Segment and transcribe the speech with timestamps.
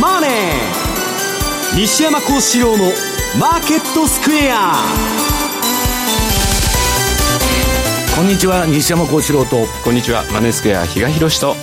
[0.00, 0.30] マネー」
[1.76, 2.92] 西山幸四郎の
[3.38, 4.74] 「マーケットスクエア」
[8.16, 9.66] こんにちは西山幸四郎と。
[9.84, 11.54] こんにちはマネースクエア比嘉宏と。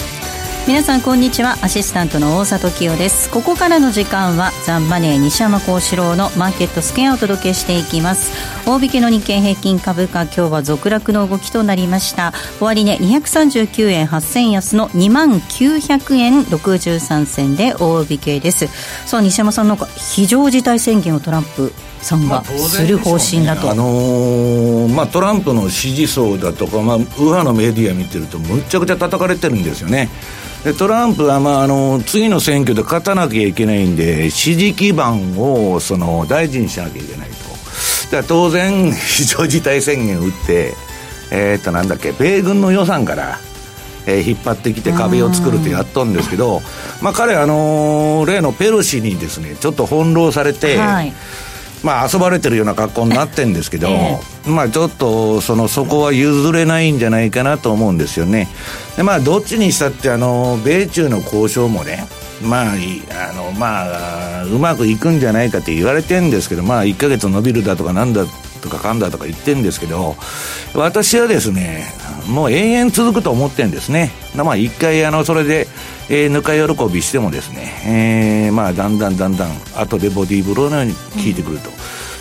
[0.68, 1.58] 皆さんこんにちは。
[1.62, 3.30] アシスタントの大里清です。
[3.32, 8.32] ここからの時間はザンマネー西山幸四郎のマーケットスケアをお届けしていきます
[8.66, 12.32] 大引けの日経平均株価今日は続落の動きとなりました。
[12.62, 18.68] 終値、ね、239円8銭安の2万900円63銭で大引けです。
[19.06, 30.10] さあ西山さんなんか非常事態宣言をトランプさんがする方針だと、あのー、まあ、トランプの支持層だとか、まあ、右派のメディア見てるとむっちゃくちゃ叩かれてるんですよね。
[30.64, 37.53] でトランプは、まあ、あの次の選挙で勝たなきゃいけないんで、支持基盤をその大事にしなきゃいけないと、
[38.12, 40.76] だ当然、 非常事態宣言を打って、
[41.32, 43.40] えー、っとなんだっけ、米軍の予算から、
[44.06, 46.62] えー、引っ張ってきて壁を作るってやっとんですけど、
[47.02, 51.14] まあ、彼、あのー、例のペロシにですねちょっと翻弄されて、はい、
[51.84, 58.48] まあ、遊ばれてるような格好になってるんですけど、えー、まあ、ちょっとそのそこは譲れないんじゃないかなと思うんですよね。
[58.96, 62.08] でまあ、どっちにしたってあの米中の交渉もね
[62.44, 68.26] まあ、あのまあ、うまくいくんじゃないかって言われてるんですけど、まあ、1か月伸びるだとかなんだ
[68.62, 70.16] とかかんだとか言ってるんですけど、
[70.74, 71.86] 私はですね、
[72.28, 74.12] もう永遠続くと思ってるんですね。
[74.36, 75.68] まあ、一回、あの、それで、
[76.10, 81.70] えー、ぬか喜びしてもですね、えー、まあ、だんだんだんだん、後でボディーブローのように効いてくると。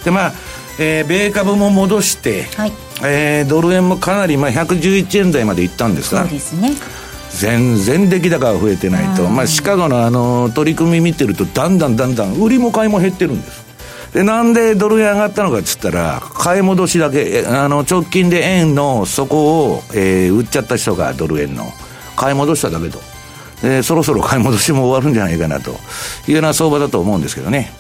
[0.05, 0.33] で、まあ、
[0.79, 2.73] えー、米株も戻して、はい、
[3.05, 6.73] えー、ドル円もかなり、まあ、111円台までいったんですが、そうですね。
[7.39, 13.65] 全然出来高が増えてないと、まあ、シカゴのあの取り組み見てるとだんだんだんだん売りも買いも減ってるんです
[14.13, 21.73] でなんでドル円上がったのかっつったら買い戻しだけあの直近で円の底を、えー、売っちゃった人がドル円の。
[22.17, 23.01] 買い戻しただけと。
[23.63, 25.71] でそろそろ買い戻しも終わるんじゃないかなと
[26.27, 27.73] いうような相場だと思うんですけどね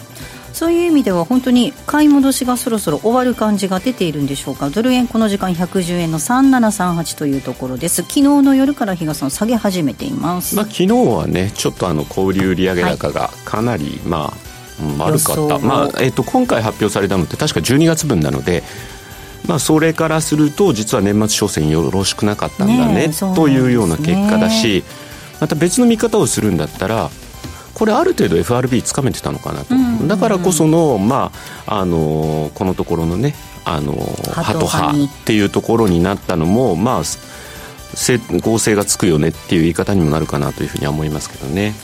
[0.52, 4.70] そういう意味では本当に買い戻しがそろそろ終わる感じが出ているんでしょうか。
[4.70, 8.02] ドル円この時間110円の3738というところです。
[8.02, 14.52] 昨日の夜から比嘉さん下げ始めています、まあ、昨日はねちょっとあの小売売上高がかなり、はい、まあ
[14.98, 18.62] 悪かった、まあえーと、今回発表されたのって確か12月分なので、
[19.46, 24.82] まあ、それからすると実は年末商戦よろしくなかったんだね、ね、というような結果だし
[25.40, 27.10] また別の見方をするんだったら
[27.82, 31.32] これある程度 FRB つかめてたのかなと、うんうんうん、だからこその,、ま
[31.66, 33.34] あ、あのこのところのね
[33.64, 33.94] あの
[34.30, 37.02] ハト派っていうところになったのもまあ
[38.40, 41.74] 合成がつくよねっていう言い方にもなるかなというふうには思いますけどね。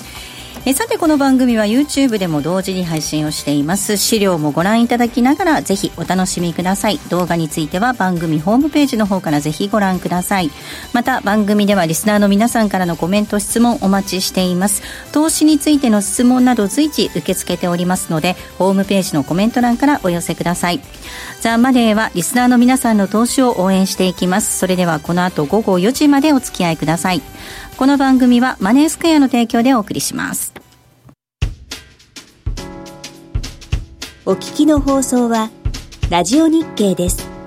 [0.66, 3.96] えさてこの番組は YouTube でも同時に配信をしています。
[3.96, 6.98] 資料もご覧いただきながらぜひお楽しみください。
[7.08, 10.50] 動画については番組ホームページの方からぜひご覧ください。
[10.92, 14.82] また番組ではリスナーの皆さんからのコメント質問お待ちしています。
[15.12, 20.80] 投資についての質問など随時受け付けておりますのでホームページのコメント欄からお寄せください。
[21.40, 24.58] ザ・マネーはリスナーの皆さんの投資を応援していきます。
[24.58, 27.22] それではこの後午後4時までお付き合いください。
[27.78, 30.52] この番組はマネースクエアの提供でお送りします
[34.26, 35.50] お聞きの放送は
[36.10, 37.37] ラジオ日経です。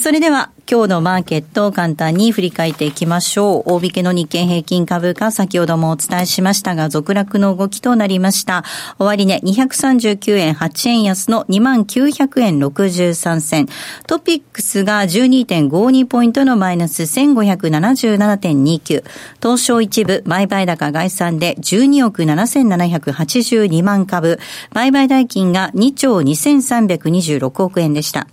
[0.00, 3.72] それでは今日のマーケットを簡単に振り返っていきましょう。
[3.72, 8.64] 大引けの日経平均株価、先ほどもお伝えしましたが、続落の動きとなりました。
[9.00, 13.66] 終値、239円8円安の2900円63銭。
[14.06, 19.02] トピックスが12.52ポイントのマイナス1577.29。
[19.42, 24.38] 東証一部、売買高概算で12億7782万株。
[24.72, 28.28] 売買代金が2兆2326億円でした。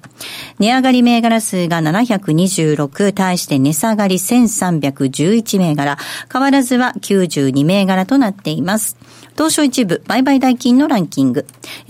[0.60, 5.98] 値上がり銘柄数が700 726、対して値下がり1311銘柄、
[6.32, 8.98] 変わらずは92銘柄となっています。
[9.36, 11.46] 東証一部売買代金のランキング。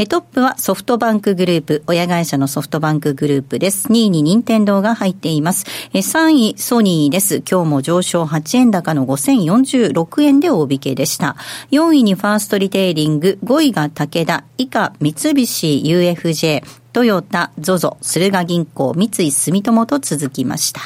[0.10, 3.88] トップはソフトバンクグループ、親会社のソフトバンクグループです。
[3.88, 5.66] 2位に任天堂が入っています。
[5.94, 7.42] 3位ソニーです。
[7.50, 11.38] 今日も上昇8円高の5046円で大引けでした。
[11.72, 16.64] 4位にファーストリテイリング、5位が武田、以下三菱 UFJ、
[16.98, 20.82] トヨタ、ZOZO、駿河銀行、三井住友と続きました。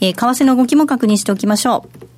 [0.00, 2.08] えー、為替の動きも確認しておきましょう。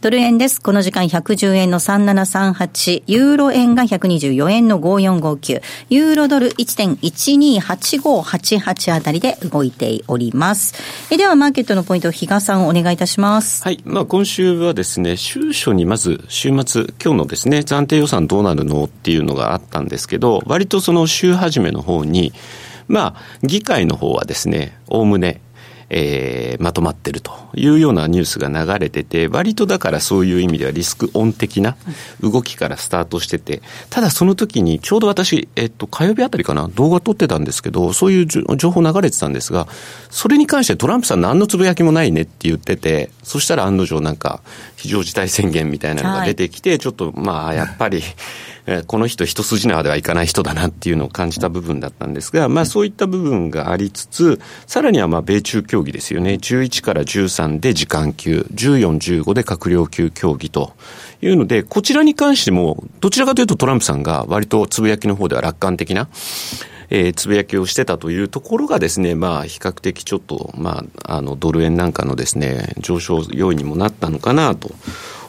[0.00, 0.62] ドル円です。
[0.62, 5.60] この時間110円の3738、ユーロ円が124円の5459、
[5.90, 10.76] ユーロドル1.128588あたりで動いております。
[11.10, 13.64] えでは、マーケットのポイント、比嘉さんお願いいたします。
[13.64, 13.82] はい。
[13.84, 22.32] まあ、今週はですね、週初にまず、週末、今日のですね、暫定予算どうなるのっていうのがあったんですけど、割とその週始めの方に、
[22.86, 25.40] まあ、議会の方はですね、おおむね、
[25.90, 31.76] えー、まとまってるというようなニュースが流れてて、割とだからそういう意味ではリスクオン的な
[32.20, 39.66] 動きからスタートしてて、ただその時にちょうど私、えっと、火曜日あたりかな、動画撮ってたんですけど、そういう情報流れてたんですが、
[40.10, 44.42] それに関してトランプさん何のつぶやきもないねって言ってて、そしたら案の定なんか
[44.78, 48.00] 非常事態宣言みたいなのが出てきて、はい、ちょっとまあやっぱり
[48.86, 56.34] この人一筋縄ではいかない人だなっていうのを感じた部分だったんですが、まあそういった部分がありつつ、さらにはまあ米中協議ですよね。
[56.34, 60.74] 11から13で時間級、14、15で閣僚級協議と
[61.22, 66.08] いうので、こちらに関しても、どちらかというとトランプさんが割とつぶやきの方では楽観的な、
[66.90, 74.70] えー、つぶやきをしてたというところがですね、まあ、比較的ちょっと、まあ、あの、ドル円なんかのですね、上昇要因にもなったのかなと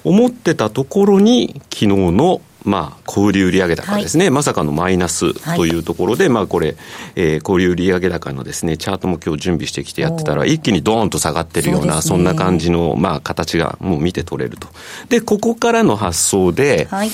[0.03, 6.75] 思ってたところに、昨日のまあ、小売売上高ですね、はい、まさかのマイナスというところで、はい、まあこれ、
[7.15, 14.67] えー、小売売上高のですね、チャートも今日準備してきてやってたら、一気にドーンと下がってるような、そ、ね,、んな感じの、まあ、形がもう見て取れると。
[15.09, 17.11] で、ここからの発想で、はい。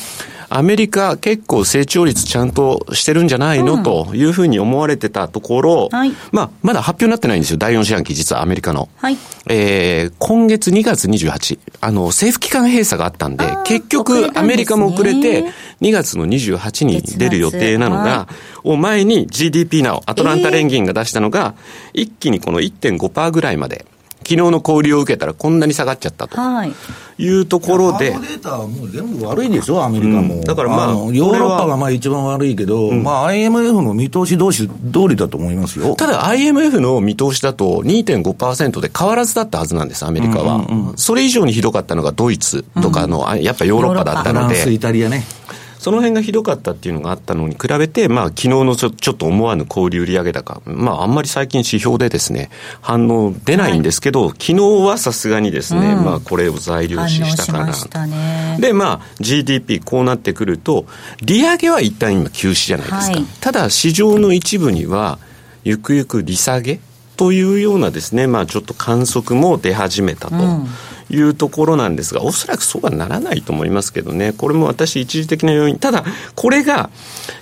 [0.50, 7.57] アメリカ結構成長率ちゃんとしてるんじゃないの、うん、というふうに思われてたところ、はい、まあ、まだ発表になってないんですよ。
[7.57, 8.90] 第4四半期、実はアメリカの。
[8.98, 9.18] はい、
[9.48, 15.44] えー、今月2月28、あの、政府機関閉鎖があったんで、結局アメリカも遅れて、
[15.81, 18.27] 2月の28に出る予定なのが、
[18.63, 21.56] を前に GDP なお、アトランタ連銀が出したのが、
[21.94, 23.86] 一気にこの1.5%ぐらいまで。
[24.27, 26.36] 昨日の小売りを受けたらこんなに下がっちゃったと
[27.19, 30.36] いうところで、はい、データはもう全部悪いでしょ、アメリカも。
[30.36, 34.74] うん、だからまあ、ヨーロッパがまあ一番悪いけど、うん、まあ IMF の見通し同士通
[35.10, 35.95] りだと思いますよ。
[35.95, 40.56] ただ IMF の見通しだと2.5%で変わらずだったはずなんです、アメリカは。
[40.56, 44.56] うんうんうん、それ以上にひどかったのがドイツとかの、やっぱヨーロッパだったので。
[44.56, 45.24] フランス、イタリアね。
[45.85, 52.49] その辺がひどかったっていうのがあったのに比べて、まあ、昨日のちょちょっと思わぬ小売売上高、まあ、あんまり最近指標でですね、
[52.81, 58.07] 反応出ないんですけど、はい、昨日はさすがにですね、うん、まあ、これを材料視したかな。
[58.07, 60.87] ね、で、まあ、GDP こうなってくると、
[61.21, 63.17] 利上げは一旦今休止じゃないですか。
[63.17, 65.19] はい、ただ、市場の一部には、
[65.63, 66.79] ゆくゆく利下げ
[67.15, 70.35] というようなですね、まあ、ちょっと観測も出始めたと。
[70.35, 70.67] うん
[71.10, 76.04] いうところなんですが、おそらくそうはならないと思いますけどね、これも私、一時的な要因、ただ、
[76.36, 76.90] これが、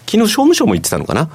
[0.06, 1.30] 昨日商務省も言ってたのかな、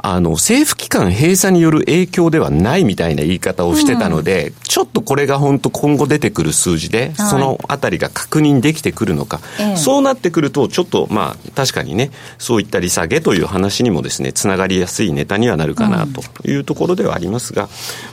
[0.00, 17.68] あの、政府機関閉鎖による影響ではないみたいな言い方をしてたので、うん、ちょっとこれが本当今後出てくる数字で、はい、そのあたりが確認できてくるのか、ええ、そうなってくると、ちょっとまあ、確かにね、そういった利下げという話にもですね、つながりやすいネタにはなるかなというところではありますが、うん、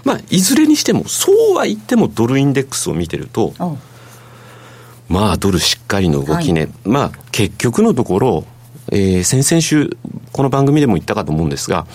[0.06, 3.54] まあ、いずれにしても、そうは言ってもドルインデックスを見てると、
[5.08, 8.46] まあ、ドルしっかりの動きね、はい、まあ、結局のところ、
[8.92, 9.98] えー、先々週、
[10.32, 11.88] この番組でも言ったかと思うんですが、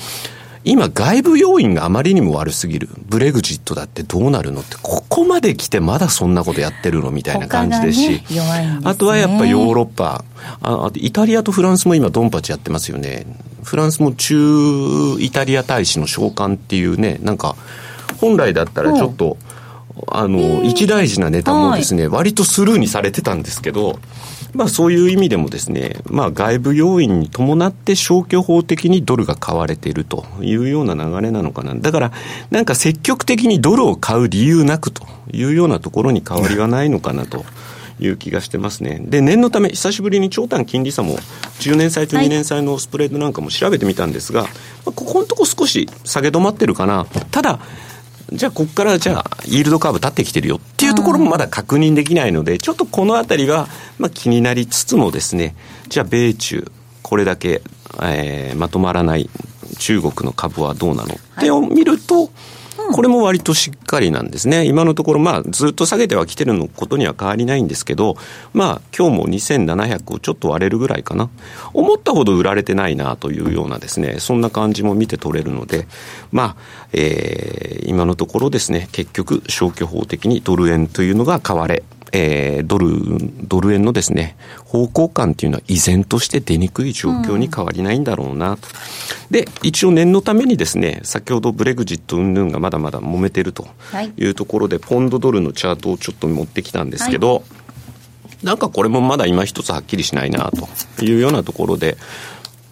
[0.63, 2.89] 今、外部要因があまりにも悪すぎる。
[3.07, 10.25] ブレグジットだってどうなるのって、ここまで来てまだそんなことやってるのみたいな感じですし、ねね、あとはやっぱヨーロッパ
[10.61, 13.25] あ、イタリアとフランスも今ドンパチやってますよね。
[13.63, 17.57] フランスも中イタリア大使の召喚っていうね、なんか、
[18.19, 19.39] 本来だったらちょっと、
[20.09, 23.99] あの、一大事なネタもですね、割とスルーにされてたんですけど、
[24.55, 31.75] まあそういう意味でもですね、まあ外部要因に伴って消去法的にドルが買われているというような流れなのかな。
[31.75, 32.13] だから
[32.51, 37.45] なんか積極的にドルを買う理由なくというようなところに変わりはないのかなと。
[38.03, 38.99] いう気がしてますね。
[39.05, 41.19] で、念のため、久しぶりに長短金利差も、
[41.61, 44.51] 10年債と2年債のスプレッドなんかも調べてみたんですが、はい、
[44.87, 47.07] ここのとこ少し下げ止まってるかな。
[47.31, 47.61] ただ、
[48.33, 53.69] じゃあ、ここからじゃあ、イールドカーブ立ってきてるよっていうところもまだ確認できないので、ちょっとこのあたりは、
[53.99, 55.57] まあ、気になりつつもですね、
[55.89, 56.71] じゃあ、米中、
[57.03, 57.63] これだけ、
[58.03, 59.29] えー、まとまらない
[59.79, 62.31] 中国の株はどうなの、ってを見ると、
[62.93, 64.65] これも割としっかりなんですね。
[64.65, 68.17] 今のところ、まあ、ずっと下げてはきてるのことには変わりないんですけど、
[68.53, 71.31] まあ、今日も2700をちょっと割れるぐらいかな。
[71.73, 75.87] 思ったほど売られてないなというようなですね、そんな感じも見て取れるので、
[76.33, 76.57] まあ、
[76.93, 82.89] えー、今のところですね、結局、消去法的にドル円というのが買われ、えー、ドル、
[83.47, 88.69] ドル円のですね、方向感っていうのは依然として出にくい状況に変わりないんだろうなと。
[89.31, 93.69] うん、で、一応念のためにですね、先ほどブレグジット云々がまだまだ揉めてると
[94.17, 97.41] いうところで、はい、ポンドドルのチャートをちょっと持ってきたんですけど、は
[98.43, 100.51] い、なんかこれもまだ今一つはっきりしないな
[100.97, 101.97] というようなところで、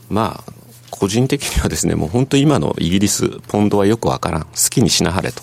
[0.08, 0.52] まあ、
[0.90, 4.42] 個人的にはですね、もう本当今のイギリス、ポンドはよくわからん。
[4.42, 5.42] 好きにしなはれと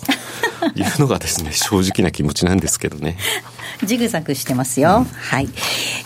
[0.74, 3.16] いうのがですね、正直な気持ちなんですけどね。
[3.84, 4.98] ジグザグしてますよ。
[4.98, 5.48] うん、はい。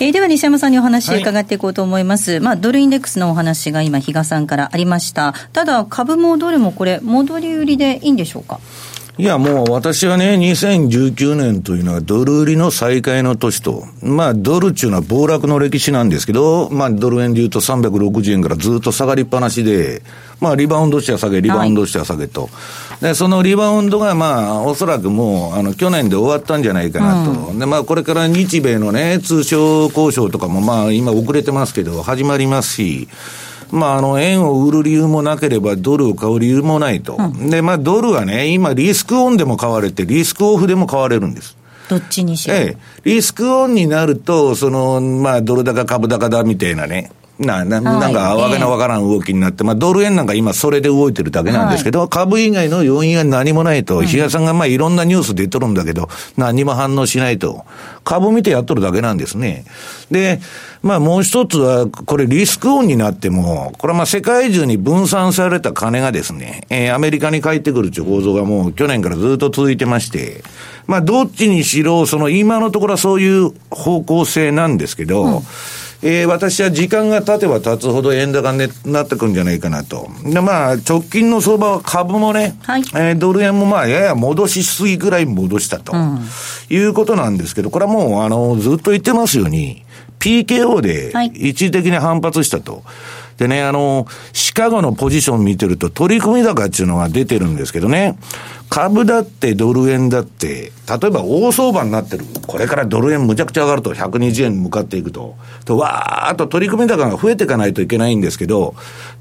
[0.00, 2.32] えー、では西山さんにお話伺っていこうと思います。
[2.32, 5.34] はい、まあ、ドルインデックスのお話が今、比嘉さんからありました。
[5.52, 8.60] ただ、株もドルもこれ、戻り売りでいいんでしょうか？
[9.19, 20.02] いや、もう私はね、2019年というのはドル売りの再開の年と、まあ、ドルっていうのは暴落の歴史なんですけど、まあ、ドル円で言うと360円からずっと下がりっぱなしで、
[20.40, 22.43] まあ、リバウンドしては下げ、リバウンドしては下げと。
[22.43, 22.49] は
[23.02, 27.31] い、で、そのリバウンドが、まあ、おそらくもう、あの、去年で終わったんじゃないかなと。
[27.31, 33.09] うん、で、まあ、これから日米のね、通商交渉とかも、まあ、今遅れてますけど、始まりますし、
[33.72, 37.16] まあ、あの、円を売る理由もなければ、ドルを買う理由もないと。
[37.18, 41.56] うん、で、まあ、ドルはね、今、リスクオンでも買われて、リスクオフでも買われるんです。
[41.88, 42.54] どっちにしろ。
[42.54, 42.76] ええ。
[43.04, 47.10] リスクオンになると、その、まあ、ドル高株高だみたいなね。
[47.40, 57.64] な、な、なんか、わけのわからん動きになって、まあ、ドル円なんか今それで動いてるだけなんですけど、はい、株以外の要因が何もないと、比嘉さんがまあいろんなニュース出とるんだけど、何も反応しないと。
[58.04, 59.64] 株見てやっとるだけなんですね。
[60.11, 60.40] で、
[60.82, 70.42] まあもう一つは、これリスクオンになっても、これはまあ世界中に分散された金がですね、えー、アメリカに帰ってくるという構造がもう去年からずっと続いてまして、
[70.87, 75.42] まあどっちにしろ、その今のところはそういう方向性なんですけど、うん
[76.02, 80.09] えー、私は時間が経てば経つほど円高になってくるんじゃないかなと。
[80.25, 86.21] で、まあ、直近の相場は株もね、はい、えー、ドル円もまあ、やや戻しすぎぐらい戻したと、うん、
[86.71, 89.85] いうことなんですけど、これはもう、あの、ずっと言ってますように、
[90.21, 92.73] PKO で一時的に反発したと。
[92.75, 92.83] はい
[93.40, 98.18] でね、あの、シカゴのポジション見てると取り組み高っていうのが出てるんですけどね、
[98.68, 102.26] 株だってドル円だって、例えば大相場になってる。
[102.47, 105.37] これからドル円むちゃくちゃ上がると、120円に向かっていくと。
[105.64, 108.75] と、わーっと取り組み高が増えていかないといけないんですけど、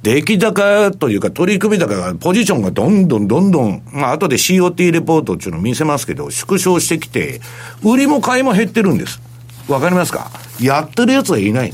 [0.03, 7.39] 出来高というか取り組み高が、ポジションがどんどんどんどん、まあ後で COT レポートっていうのを見せますけど、縮小してきて、
[7.85, 9.21] 売りも買いも減ってるんです。
[9.69, 10.29] わかりますか？
[10.59, 11.73] やってる奴はいない。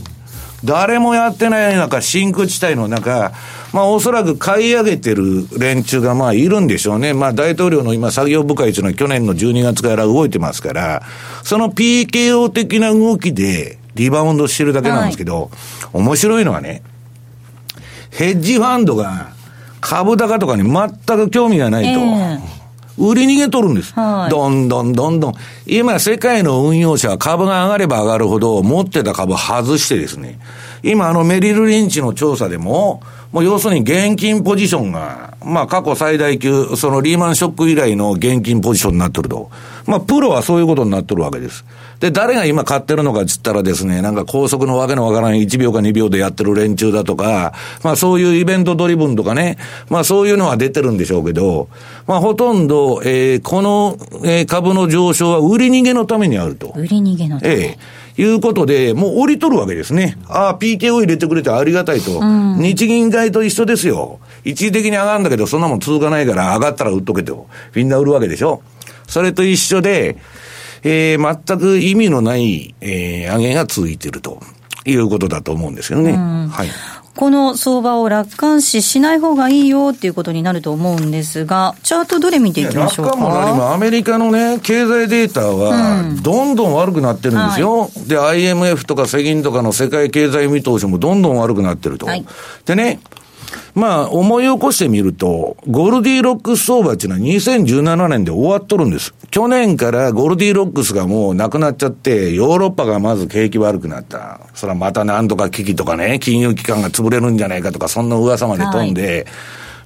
[0.66, 3.32] 誰もやってない中、真空地帯の中、
[3.72, 7.14] まあおそらく買い上げてる連中がまあいるんでしょうね。
[7.14, 11.04] まあ大統領の今作業部会というのは去年の12月から動いてますから、
[11.44, 15.50] その PKO 的な動きでリバウンドしてるだけなんですけど、はい、
[15.94, 16.82] 面白いのはね、
[18.12, 19.30] ヘッジファンドが
[19.82, 22.00] 株高とかに全く興味がないと。
[22.00, 22.55] えー
[22.98, 23.94] 売り逃げとるんです。
[23.94, 25.34] はい、どんどんどんどん。
[25.66, 30.40] 今、世界の運用者は株が上がれば上がるほど、持ってた株外してですね、
[30.84, 39.52] 今、あの、メリル・リンチの調査でも、もう要するに現金ポジションが、まあ過去最大級、そのリーマンショック以来の現金ポジションになってると。
[39.86, 41.64] まあプロはそういうことになってるわけです。
[42.00, 49.58] で、誰が今買ってるのかっつったらですね、なんか高速のわけのわからない1秒か2秒でやってる連中だとか、まあそういうイベントドリブンとかね、
[49.90, 51.70] まあそういうのは出てるんでしょうけど、
[52.08, 56.74] まあほとんど、えー、この、えー、株の上昇は売り逃げのためにあると。
[56.76, 57.54] 売り逃げのため。
[57.54, 60.18] ええいうことで、もう降りとるわけですね。
[60.28, 62.20] ああ、PK を入れてくれてありがたいと。
[62.20, 64.20] うん、日銀買いと一緒ですよ。
[64.46, 67.48] 一時的に上がるんだけど、そんなもん続かないから上がったら売っとけと。
[67.74, 68.62] みんな売るわけでしょ。
[69.08, 70.18] それと一緒で、
[70.84, 74.40] えー、全く意味のない、えー、上げが続いていると
[74.86, 76.14] いうことだと思うんですよね。
[76.14, 76.70] はい。
[77.16, 83.12] この相場を楽観視しない方がいいよっていうことになると思うんですが、チャートどれ見ていきましょうか？
[83.12, 87.74] 楽観も何もアメリカのね、経済データは、どんどん悪くなってるんですよ。
[87.74, 92.06] うんはい、で、IMF とか世銀とかの世界経済見通しもどんどん悪くなってると。
[92.06, 92.26] はい、
[92.66, 93.00] でね、
[93.76, 99.14] まあ、思い起こしてみると、ゴルディロックス相場っていうのは2017年で終わっとるんです。
[99.32, 104.40] 去年からゴルディロックスがもうなくなっちゃって、ヨーロッパがまず景気悪くなった。
[104.54, 109.26] それはまたなんとか危機とかね、金融機関が潰れるんじゃないかとか、そんな噂まで飛んで、はい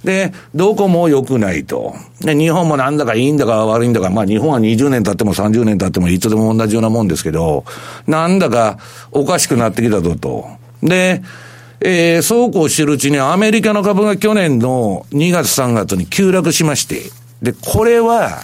[0.04, 1.94] で、どこも良くないと。
[2.22, 7.66] で、日本もなんだかいいんだか悪いんだか、まあ日本は20年経っても30年経ってもいつでも同じようなもんですけど、
[8.08, 8.80] なんだか
[9.12, 10.48] おかしくなってきたぞと。
[10.82, 11.22] で、
[11.82, 17.04] えー、そうこうしてるうちにアメリカの株が去年の2月3月に急落しまして、
[17.42, 18.44] で、これは、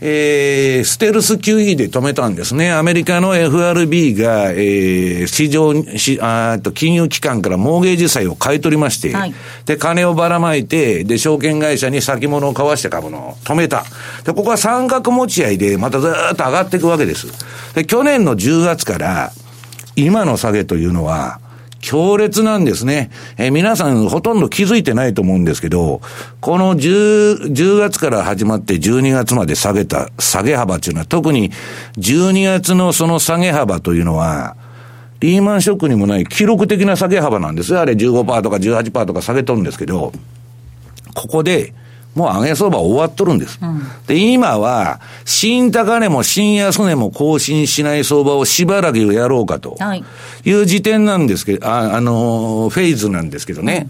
[0.00, 2.72] えー、ステルス QE で止めたんですね。
[2.72, 9.34] アメリカの FRB が、えー、市場し、あと金融機関からモーゲージ債を買い取りまして、はい、
[9.66, 13.84] で、金をばらまいて、で、証券会社に先物を買わして株の止めた。
[14.24, 17.28] で、ここは三角持ち合いで、またずっと上がっていくわけです。
[17.74, 19.32] で、去年の10月から、
[19.96, 21.38] 今の下げというのは、
[21.84, 23.10] 強烈なんですね。
[23.36, 26.00] えー、皆さんほとんど気づいてないと思うんですけど、
[26.40, 31.52] この 10, 10月から始まって12月まで下げた下げ幅っていうのは、特に
[31.98, 34.56] 12月のその下げ幅というのは、
[35.20, 37.80] リーマンショックにもない記録的な下げ幅なんですよ。
[37.80, 40.10] あれ15%とか18%とか下げとるんですけど、
[41.14, 41.74] ここで、
[42.14, 43.58] もう上げ相場終わっとるんです。
[43.60, 49.76] うん、で、今は、新高値も新安値も更新しない相場をしばらくやろうかと。
[49.96, 50.04] い
[50.52, 53.88] う時点なんですけど、あ、あのフェーズなんですけどね。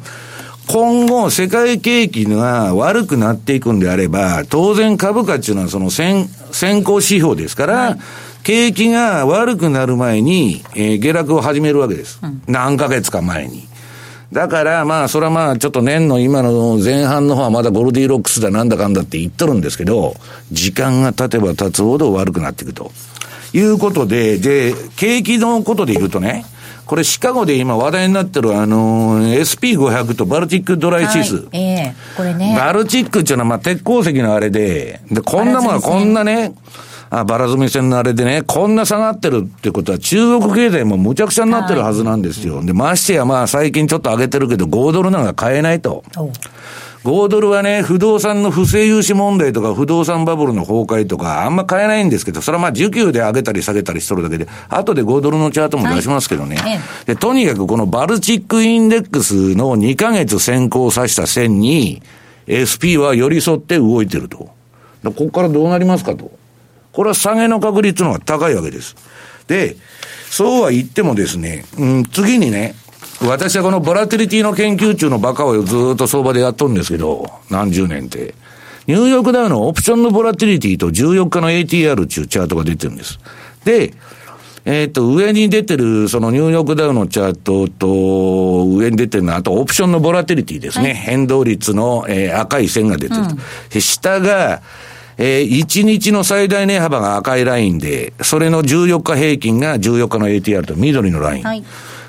[0.68, 7.98] うん、今後、世界景気が悪くなっていくんであれば、当然株価っていうのはその先、先行指標ですから、はい
[8.44, 12.20] 景気が悪くなる前に、えー、下落を始めるわけです。
[12.22, 13.66] うん、何ヶ月か前に。
[14.32, 20.16] だから、まあ、それはまあ、ちょっと年の今の前半の方はまだゴルディロックスだなんだかんだって言っとるんですけど、
[20.52, 22.92] 時間が経てば経つほど悪くなっていくと。
[23.54, 26.44] いうことで、で、景気のことで言うとね、
[26.86, 31.36] これシカゴで今話題になってるあの、SP500 とバルチックドライシス。
[31.36, 32.54] はい、ええー、これね。
[32.58, 36.52] バルチックっていうのはまあ鉄鉱石のあれで、で、こんなもんはこんなね、
[37.10, 42.56] あバラ積み線のあれでね、こんな下がってるってことは中国経済もむちゃくちゃになってるはずなんですよ。
[42.56, 46.02] はい、で、ましてやまあ最近ちょっと上げてるけど5ドルなんか買えないと。
[47.04, 56.56] 5ドルはね、不動産の不正融資問題とか不動産バブルの崩壊とかあんま買えないんですけど、それはまあ需給で上げたり下げたりしとるだけで、後で5ドルのチャートも出しますけどね。
[56.56, 62.02] はい、で、とにかくこのバルチックインデックスの2ヶ月先行さした線に、
[62.48, 64.48] SP は寄り添って動いてると。
[65.04, 66.30] ここからどうなりますかと。
[66.92, 68.96] これは下げの確率の方が高いわけです。
[69.46, 69.76] で、
[70.30, 72.74] そうは言ってもですね、うん、次にね、
[73.22, 78.34] 私はこのボラティリティの研究中のバカをずっと相場でやっとるんですけど、何十年って。
[78.86, 83.18] ニューヨークダウのオプションのボラティリティと14日の ATR っていうチャートが出てるんです。
[83.64, 83.94] で、
[84.66, 90.88] えっ、ー、と、上に出てる、そのニューヨークダウのチャートと、上に出てるのは、あとオプションのボラティリティですね。
[90.88, 93.34] はい、変動率の、えー、赤い線が出てると。
[93.74, 94.62] うん、下が、
[95.16, 101.44] えー、1日の最大値幅が赤いラインで、それの14日平均が14日の ATR と緑のライン。
[101.44, 101.64] はい、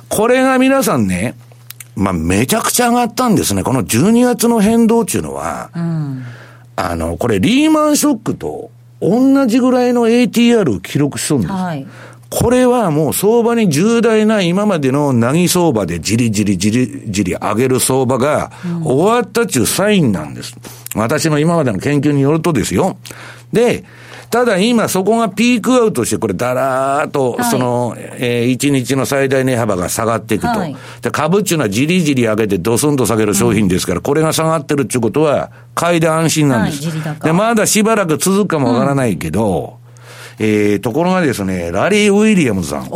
[0.09, 1.35] これが皆さんね、
[1.95, 3.63] まあ、めちゃくちゃ上がったんですね。
[3.63, 6.23] この12月の変動っていうのは、うん、
[6.75, 8.69] あの、これリーマンショックと
[9.01, 11.53] 同じぐらいの ATR を記録しとるんです。
[11.53, 11.87] はい
[12.29, 18.51] これはもう相場に重大な今までのなぎ相場でじりじりじりじり上げる相場が
[18.83, 20.55] 終わったっていうサインなんです。
[20.95, 22.97] 私の今までの研究によるとですよ。
[23.53, 23.85] で、
[24.29, 30.59] ただ今そこがピークアウトして、これだらーっと、その、はい、えー、1日の最大値幅が下がっていくと。
[30.59, 36.89] はい、で株っていうのはじりじり上げてドスンと下げる商品ですから、うん、これが下がってるっていうことは、買いで安心なんです。
[36.89, 39.85] はい、で、まだしばらく続くかもわからないけど、うん
[40.39, 42.89] えー、ところがですね、ラリー・ウィリアムズさん。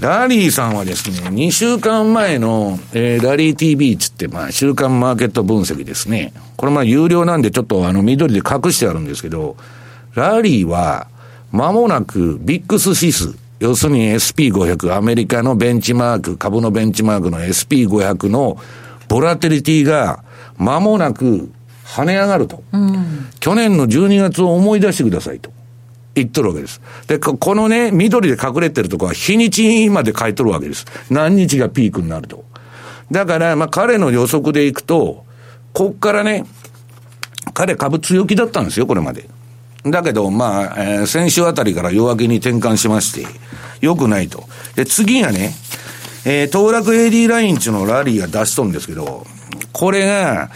[0.00, 6.32] ラリーさんはですね、2週間前の、えー、ラリー TV つって、まあ、週間マーケット分析ですね。
[6.56, 9.56] これまあ、有料なんでちょっとあの、緑で隠してあるんですけど、
[10.14, 11.08] ラリーは、
[11.52, 18.58] 間もなくビックス指数、要するに SP500、アメリカのベンチマーク、株のベンチマークの SP500 の
[19.08, 20.24] ボラテリティが
[20.58, 21.50] 間もなく
[21.84, 22.62] 跳ね上がると。
[22.72, 25.50] うん、去年の12月を思い出してくださいと。
[26.14, 26.80] 言っとるわけです。
[27.08, 30.86] で、このね、緑で隠れてるとこは日にちまで書いとるわけです。
[31.10, 32.44] 何日がピークになると。
[33.10, 35.24] だから、まあ彼の予測でいくと、
[35.72, 36.44] こっからね、
[37.52, 39.28] 彼株強気だったんですよ、これまで。
[39.84, 43.26] だけど、まあ、えー、先週あたりから弱気に転換しまして、
[43.80, 44.44] 良くないと。
[44.76, 45.52] で、次がね、
[46.24, 49.26] えー、当落 AD ラインっていうのをラリーが出しとんですけど、
[49.72, 50.50] これが、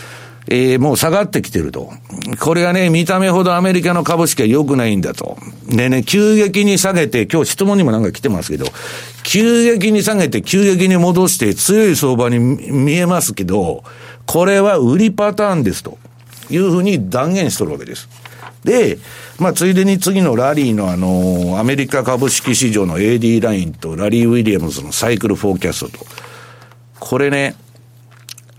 [0.50, 1.92] えー、もう下がってきてると。
[2.40, 5.36] これがね、見た目ほどアメリカの株式は良くないんだと。
[5.66, 8.64] でね、急激に下げて、今日質問にもなんか来てますけど、
[9.24, 13.84] 急激に下げて、急激に戻して強い相場に見えますけど、
[14.24, 15.98] これは売りパターンですと
[16.48, 18.08] いうふうに断言しとるわけです。
[18.64, 18.98] で、
[19.38, 26.06] まあ、ついでに次のラリーのあの、アメリカ株式市場の AD ラインとラリー・ウィリアムズのサイクルフォーキャストと。
[26.98, 27.54] これね、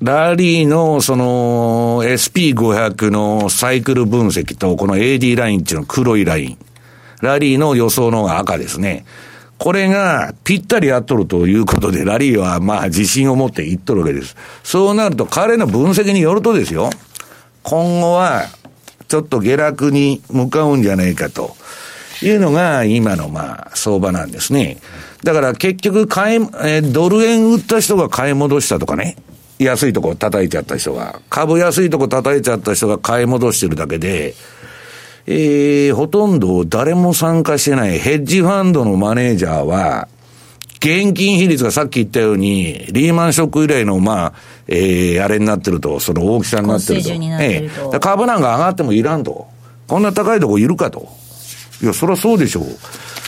[0.02, 6.58] ラリーのその SP500 のサイクル分析とこの AD ラインっていうの黒いライン。
[7.22, 9.06] ラリーの予想のが赤ですね。
[9.58, 14.38] これがぴったり合っとるということで、ラリーはまあ自信を持って言っとるわけです。
[14.64, 16.90] そうなると彼の分析によるとですよ、
[17.64, 18.46] 今後は
[19.10, 21.58] ちょっと下落に向かうんじゃないかと
[22.22, 24.78] いうのが今のまあ相場なんですね。
[25.24, 29.18] だから結局買い、え、ドル円売った人が買い戻したとかね。
[29.58, 34.34] 安いとこ叩いちゃった人が、株安いとこ叩いちゃった人が買い戻してるだけで、
[35.28, 40.08] えー、ほとんど誰も参加してないヘッジファンドのマネージャーは、
[40.80, 44.34] 現金比率がさっき言ったように、リーマンショック以来の、まあ、
[44.68, 47.10] えー、あれになってると、その大きさになってると。
[47.12, 49.48] えー、株なんか上がってもいらんと。
[49.88, 51.10] こんな高いとこいるかと。
[51.82, 52.66] いや、そりゃそうでしょう。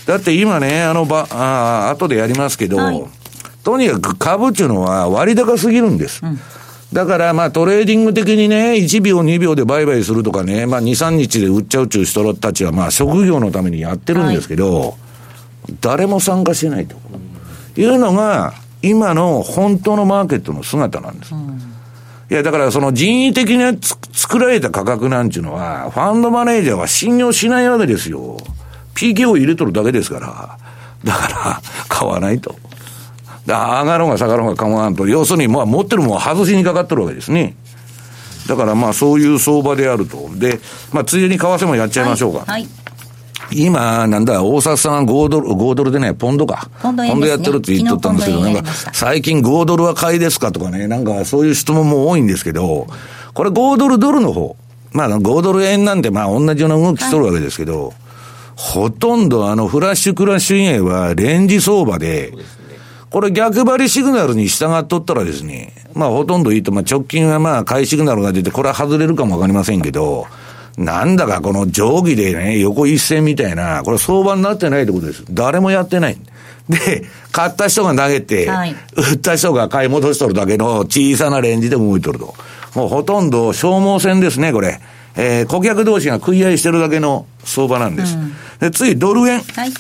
[0.06, 3.04] だって今ね、あのば、あ後でやりますけど、はい、
[3.64, 6.22] とにかく株っていうのは割高すぎるんです。
[6.24, 6.40] うん
[6.94, 14.94] だからまあトレーディング的にね、1秒2秒で売買するとかね、まあ2、3日で売っちゃうっちゅう人たちはまあ職業のためにやってるんですけど、はい、
[15.80, 16.98] 誰も参加しないと。
[17.78, 21.34] いうのが、今の本当のマーケットの姿なんです。
[21.34, 21.62] うん、
[22.30, 23.78] いや、だからその人為的に
[24.12, 28.38] 作られた価格なんていうのは、ファンドマネージャーは信用しないわけですよ。
[28.96, 30.58] PK を入れとるだけですから。
[31.04, 32.56] だから、買わないと。
[33.48, 37.56] 上がろうが下がろうが構わんと、要するに、まあ、持ってるもの外しにかかってるわけですね。
[38.48, 40.30] だからまあ、そういう相場であると。
[40.36, 40.60] で、
[40.92, 42.40] まあ、ついでに為替もやっちゃいましょうか。
[42.40, 42.81] はい、はい
[43.54, 46.70] 今、なんだ、大札さんは5ドル、5ドルでね、ポンドか。
[46.82, 52.88] ポンド、ね、やってるって言っとったんですけど、なんか、最近5ドルは買いですかとかね、なんかそういう質問も多いんですけど、
[53.34, 54.56] これ5ドルドルの方。
[54.94, 57.94] まあ、5ドル円なんてまあ同じような動きしとるわけですけど、はい、
[58.56, 62.34] ほとんどあのフラッシュクラッシュ以外はレンジ相場で、
[63.10, 70.28] これ逆張りシグナルに従っとったらですね、まあほとんどいいと、まあ直近はまあ買いシグナルが出て、これは外れるかもわかりませんけど、
[70.82, 75.24] なんだかこの定規でね、横一線みたいな、これ相場になってないってことです。
[75.30, 76.18] 誰もやってない。
[76.70, 82.34] で、買った人が投げて、はい、売った人が買い戻しとるだけの小さなレンジで動いとると。
[82.76, 84.80] もうほとんど消耗戦ですね、これ。
[85.16, 88.16] えー、顧客同士が食い合いしてるだけの相場なんです。
[88.16, 89.42] うん、で、次、ドル円。
[89.42, 89.72] はい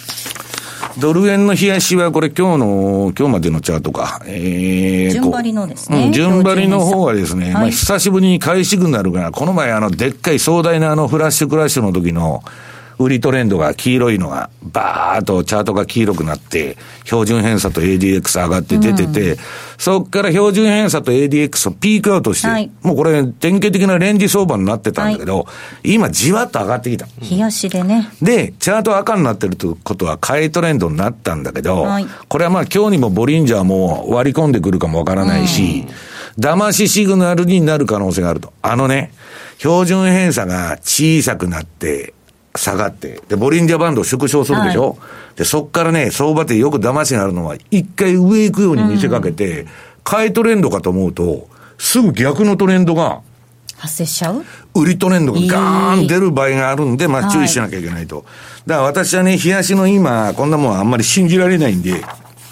[0.98, 4.22] ドル円の冷やしは、これ今日の、今日までのチャートか。
[4.26, 6.06] えー、順張りのですね。
[6.06, 12.44] うん、順張りの方はですね、はい、まあ久しぶりに買いシグナルが、この前あの、でっかい壮大なあのフラッシュクラッシュの時の、
[13.04, 19.38] 売りトレンドが黄色いのが、バーっとチャートが黄色くなって、標準偏差と ADX 上がって出てて、うん、
[19.78, 25.52] そっから標準偏差と ADX をピークアウトして、はい、もうこれ典型的なレンジ相場になってたんだけど、は
[25.84, 27.08] い、今じわっと上がってきた。
[27.30, 28.10] 冷やしでね。
[28.22, 35.86] で、チャート赤になってるということは買いトレンドになったんだけど、はい、これはまあ今日にもボリンジャーも割り込んでくるかもわからないし、
[36.38, 38.54] うん、騙しシグナルになる可能性があると。
[38.62, 39.12] あのね、
[39.58, 42.14] 標準偏差が小さくなって、
[42.56, 44.96] 下がって、で、ボリンジャーバンドを縮小するでしょ、は
[45.36, 49.68] い、で、そっからね、相場ってよく騙しがあるのは、一回上行くように見せかけて、うん、
[50.04, 53.22] 買いトレンドかと思うと、すぐ逆のトレンドが、
[53.78, 54.44] 発生しちゃう？
[54.76, 58.18] 売りトレンドがガーン出る場合があるんで、まあ注意しなきゃいけないと。
[58.18, 58.26] はい、
[58.68, 62.04] だから私はね、冷やしの今、こんなもんあんまり信じられないんで、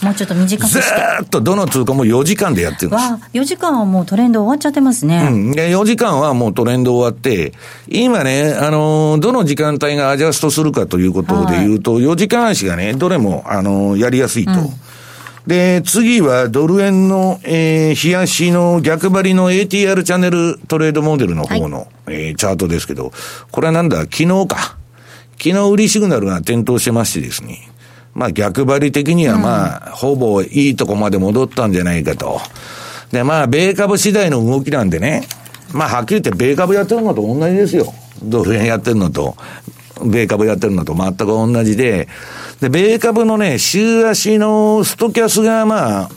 [0.01, 0.81] もうちょっと短くして。
[0.81, 0.87] ず
[1.25, 3.03] っとどの通貨も4時間でやってるんです。
[3.03, 5.27] わ4時間はもうトレンド終わっちゃってますね。
[5.29, 5.51] うん。
[5.51, 7.53] で、4時間はもうトレンド終わって、
[7.87, 14.51] 今ね、あのー、どの時間帯がアジャストするかということで言うと、はい、4時間足がね、どれも、あのー、やりやすいと。
[14.51, 14.57] うん
[15.47, 23.11] で、次はドル円の、えー、冷やしの逆張りの ATR チャンネルトレードモデルの方の、はい、えー、チャートですけど、
[23.49, 24.77] これはなんだ、昨日か。
[25.39, 27.67] 昨日売りシグナルが点灯してましてですね。
[28.13, 32.39] まあ逆張り的にはまあ、ほぼいいとこまで戻ったんじゃないかと。
[33.11, 35.27] で、まあ、米株次第の動きなんでね、
[35.73, 37.93] まあ、はっきり言って米株やってるのと同じですよ。
[38.23, 39.35] ドル円やってるのと、
[40.03, 42.07] 米株やってるのと全く同じで、
[42.59, 46.09] で、米株のね、週足のストキャスがまあ、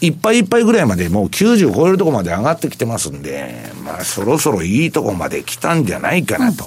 [0.00, 6.64] いっぱいいっぱいぐらいまでもう90超えるとこまで上がってきてますんで、まあそろそろいいとこまで来たんじゃないかなと。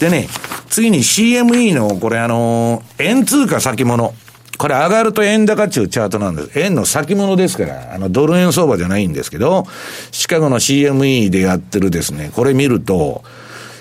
[0.00, 0.28] でね、
[0.70, 4.14] 次に CME のこれあの、円通貨先物。
[4.56, 6.58] これ上がると円高中チャートなんです。
[6.60, 9.66] 円の先物ですから、あのドル円相場じゃないんですけど、
[10.10, 13.22] シカゴの CME でやってるですね、これ見ると、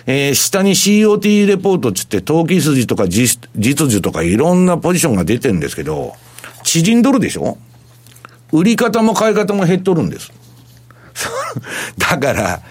[0.05, 6.15] えー、下に COT レポートつって、投機筋とか実需とかいろんなポジションが出てるんですけど、
[6.63, 7.57] 縮んどるでしょ？
[8.53, 10.31] 売り方も買い方も減っとるんです。
[11.97, 12.61] だから、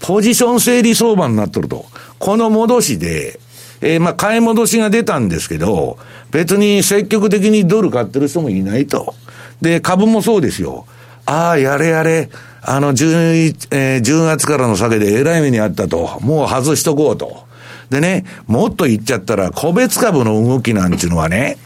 [0.00, 1.86] ポジション整理相場になっとると。
[2.18, 3.40] この戻しで、
[3.80, 5.98] えー、まあ、買い戻しが出たんですけど、
[6.30, 9.14] 別に積極的にドル買ってる人もいないと。
[9.60, 10.86] で、株もそうですよ。
[11.26, 12.30] ああ、やれやれ、
[12.62, 16.18] あの11、えー、10月からの下げでえらい目にあったと。
[16.20, 17.44] もう外しとこうと。
[17.90, 21.58] でね、もっと言っちゃったら、個別株の動きなんていうのはね、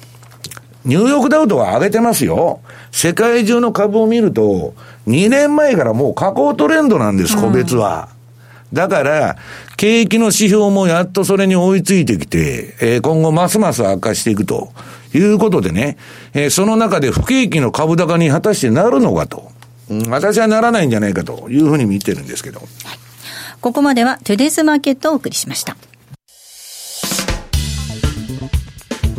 [0.85, 2.61] ニューヨークダウとは上げてますよ。
[2.93, 4.75] 世界中の株を見ると、
[5.07, 8.09] 2年前からもう下降トレンドなんです、個別は。
[8.13, 8.19] うん
[8.73, 9.37] だから、
[9.77, 14.73] 景気の指標もやっとそれに追いついてきて、えー、今後ますます悪化していくと
[15.15, 15.97] いうことでね、
[16.35, 19.51] えー、その中で不景気の株高に果たしてなるのかと。
[20.11, 22.61] 私はならないんじゃないかというふうに見てるんですけど。
[22.61, 22.69] はい、
[23.63, 25.79] ここまではトゥデイズマーケットをお送りしました。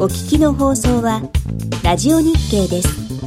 [0.01, 1.21] お聞きの放送は
[1.83, 3.18] ラジオ日経です。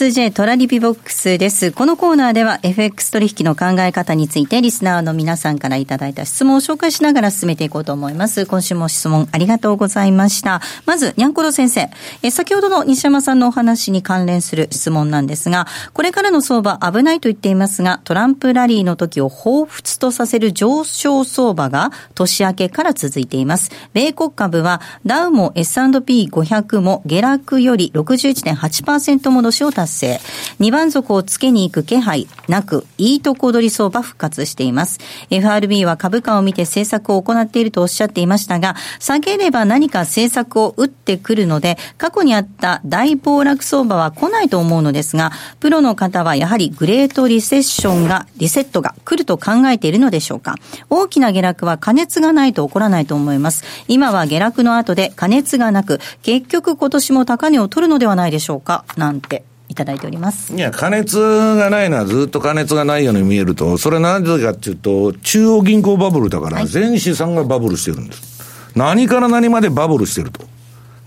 [0.00, 1.72] 2J トラリピボックスです。
[1.72, 8.46] このコーナーでは FX 取引の考え方についてリスナーの皆さんからいただいた質問を紹介しながら進めていこうと思います。
[8.46, 10.62] 今週も質問ありがとうございました。
[10.86, 11.90] まず、にゃんころ先生。
[12.22, 23.70] え先ほどの西山さんのお話に関連する質問なんですが、これからの相場危ないと言っていますが、トランプラリーの時を彷彿とさせる上昇相場が年明けから続いています。
[23.92, 30.20] 米国株はダウも S&P500 も下落より61.8%戻しを達成。
[30.60, 34.98] 2番底をつけに行く気配なく、いいとこ取り相場復活しています。
[35.30, 50.56] FRB は株価を見て政策を行っているとおっしゃっていましたが、下げれば何か政策を打ってくるので、過去にあった大暴落相場は来ないと思うのですが、プロの方はやはりグレートリセッションが、リセットが来ると考えているのでしょうか
[50.88, 53.64] 大きな下落は加熱がないと起こらないと思います。
[53.88, 68.72] 今は下落の後で加熱がなく、結局今年も高値を取るのではないでしょうかなんていただいておりますいや、加熱がないのはずっと加熱がないように見えると、それはなぜかっていうと、中央銀行バブルだから、全資産がバブルしてるんです。
[68.74, 70.44] 何から何までバブルしてると。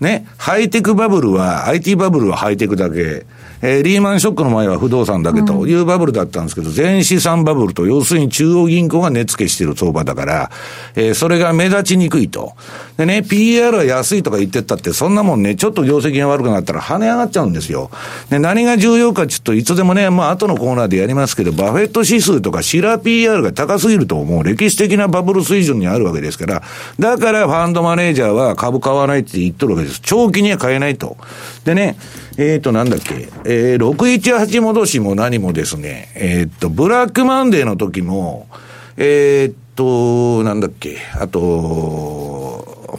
[0.00, 3.26] ね、ハイテクバブルは、IT バブルはハイテクだけ、
[3.66, 10.50] えー、リーマンショックの前は不動産だけというバブルだったんですけど、うん、全資産バブルと、要するに中央銀行が値付けしてる相場だから、
[10.96, 12.52] えー、それが目立ちにくいと。
[12.98, 17.90] でね、PR は安いとか言ってったって、そんなもんね、ちょっと業績が悪くなったら跳ね上がっちゃうんですよ。
[18.28, 26.62] で、何が重要かちょっといつでもね、まあ後のコーナーでやりますけど、バフェット指数とかシラ PR が高すぎると、もう歴史的なバブル水準にあるわけですから、
[26.98, 30.00] だからファンドマネージャーは株買わないって言っとるわけです。
[30.02, 31.16] 長期には買えないと。
[31.64, 31.96] でね、
[32.36, 38.48] えっ、ー、と、なんだっけ、えー、618戻しも何もですね、えっ、ー、と、ブラックマンデーの時も、
[38.96, 42.98] えっ、と、なんだっけ、あと、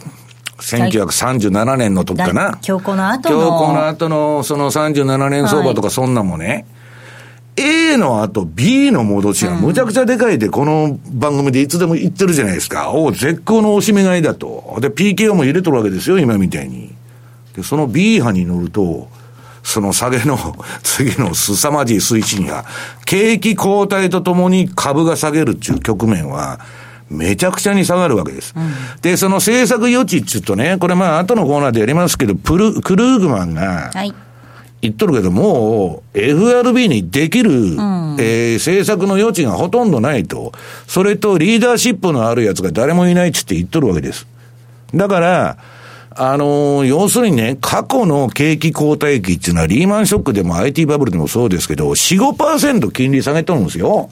[0.58, 2.58] 1937年の時かな。
[2.60, 3.36] 強行の後の。
[3.36, 6.66] 強行の後の、その37年相場とかそんなもね、
[7.56, 12.90] はい、A の後 B の戻しがむちゃくちゃでかいで、この番組でいつでも言ってるじゃないですか。
[12.92, 14.78] お絶好のおしめ買いだと。
[14.80, 16.92] で、PKO も入れとるわけですよ、今みたいに。
[17.54, 19.08] で、その B 波に乗ると、
[19.66, 20.38] その下げの
[20.84, 22.64] 次の凄まじい推進が、
[23.04, 26.60] 景気後退とともに株が下げるっていう局面は、
[27.10, 28.54] めちゃくちゃに下がるわけです。
[28.56, 28.70] うん、
[29.02, 33.90] で、その政策余地って言うとね、これまあ後のコーナーでやりますけど、プル、クルーグマンが、
[34.82, 40.52] 言っとるけど、もう FRB にできる、うん、えー、政策の余地がほとんどないと。
[40.86, 44.28] それとリーダーシップのあるやつが誰もいないって言っとるわけです。
[44.94, 45.56] だから、
[46.18, 54.08] あのー、要するにね、過去の景気後退期っていうのは、リーマンショックでも IT バブルでもそうですけど、4、5%金利下げとるんですよ。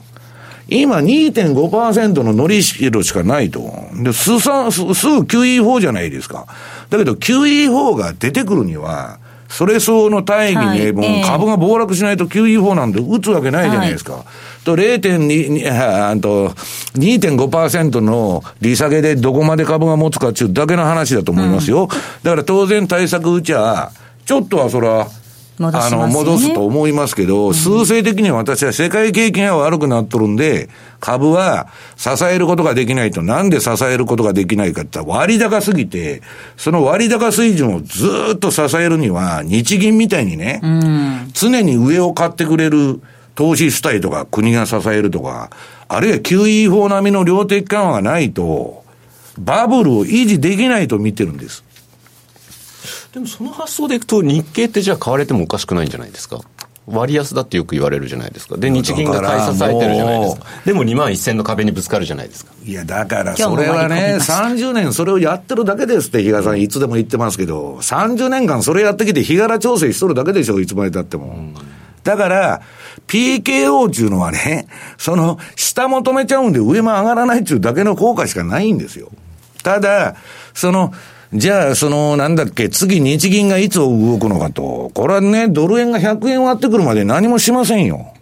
[0.67, 3.71] 今2.5%の乗り代しかないと。
[4.03, 6.47] で、すさ、す、すぐ QE4 じゃないですか。
[6.89, 14.13] だけど QE4 が出てくるには、それ相応の大義に、もう株が暴落しないと QE4 なんて打つわけないじゃないですか。
[14.13, 14.23] はい
[14.65, 16.49] と0.2、あと
[16.95, 21.83] 2.5%の利下げでどこまで株が持つかっていうだけの話だと思いますよ。
[21.83, 21.87] うん、
[22.23, 23.91] だから当然対策打ちゃ、
[24.25, 25.69] ちょっとはそら、ね。
[25.71, 36.21] あの、戻すと思いますけど、数勢的には私は世界景気が悪くなっとるんで、株は支えることができないと、なんで支えることができないかって言ったら割高すぎて、
[36.57, 40.61] その割高水準をずーっと支えるには、日銀みたいにね、
[41.33, 42.99] 常に上を買ってくれる
[43.35, 45.49] 投資主体とか国が支えるとか、
[45.87, 48.83] あるいは QE 法並みの量的緩和がないと、
[49.37, 51.63] バブルを維持できないと見てるんです。
[53.13, 56.41] でもその発想でいくと日経ってじゃあ買われてもおかしくないんじゃないですか？
[56.87, 58.57] 割安だってよく言われるじゃないですか。
[58.57, 60.45] で日銀が買い支えてるじゃないですか。
[60.65, 62.51] でも2万1000の壁にぶつかるじゃないですか。
[62.63, 64.33] いや、だから、それはね、割り込みました。
[64.33, 71.53] 30年それをやってるだけですって、比嘉さんいつでも言ってますけど、30年間それやってきて、日柄調整しとるだけでしょ、いつまで経っても。
[72.05, 72.61] だから、
[73.07, 79.09] PKO っていうのはね、その、下求めちゃうんで上も上がらないっていうだけの効果しかないんですよ。
[79.63, 80.15] ただ、
[80.53, 80.93] その、
[81.33, 84.91] じゃあ、その、なんだっけ、次日銀がいつ動くのかと。
[84.93, 88.13] これはね、ドル円が100円割ってくるまで何もしませんよ。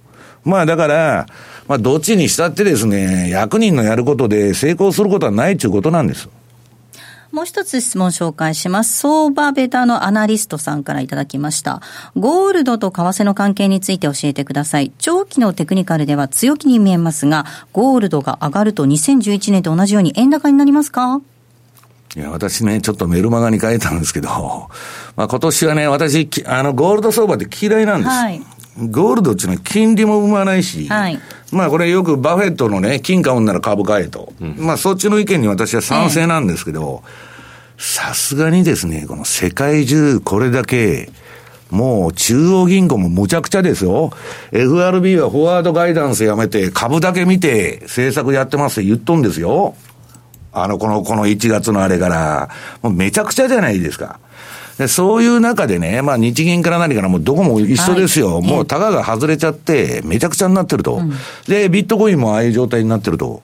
[0.46, 1.26] まあだから、
[1.68, 6.30] まあどっちにしたってですね、役人のやることで成功することはないということなんです。
[7.34, 8.96] もう一つ質問紹介します。
[9.00, 11.82] 相場ベタのアナリストさんからいただきました。
[12.16, 14.92] ゴールドと為替の関係について教えてください。
[15.00, 21.22] 長期のテクニカルでは強気に見えますが、ゴールドが上がると2011年と同じように円高になりますか？
[22.16, 24.30] いや、私ね、ちょっとメルマガに書いたんですけど、
[25.16, 28.10] まあ今年はね、私、きあの、ゴールド相場って嫌いなんです。
[28.12, 28.40] はい
[28.78, 31.20] ゴールドっていうのは金利も生まないし、はい
[31.52, 34.34] まあこれよくバフェットのね、金買うんなら株買えと。
[34.58, 37.04] まあそっちの意見に私は賛成なんですけど、
[37.78, 41.12] さすがにですね、この世界中これだけ、
[41.70, 44.12] もう中央銀行もむちゃくちゃですよ。
[44.52, 49.76] FRB はフォワードガイダンスやめて株だけ見て政策やってますって言っとんですよ。
[50.52, 52.50] あの、この、この1月のあれから、
[52.84, 54.20] もうめちゃくちゃじゃないですか。
[54.78, 58.36] でそういう中でね、まあ日銀から何からもうどこも一緒ですよ。
[58.36, 61.02] はいもうタガが外れちゃって、めちゃくちゃになってると。
[61.48, 63.42] で、ビットコインもああいう状態になってると。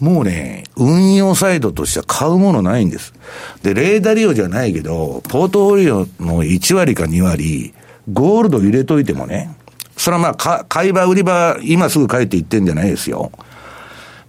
[0.00, 3.12] もうね、運用サイドとしては買うものないんです。
[3.62, 7.74] で、レーダー利用じゃないけど、ポートフォリオの1割か2割、
[8.12, 9.50] ゴールド入れといてもね、
[9.96, 13.32] それはまあ、か買い場売り場、今すぐ帰って言ってんじゃないですよ。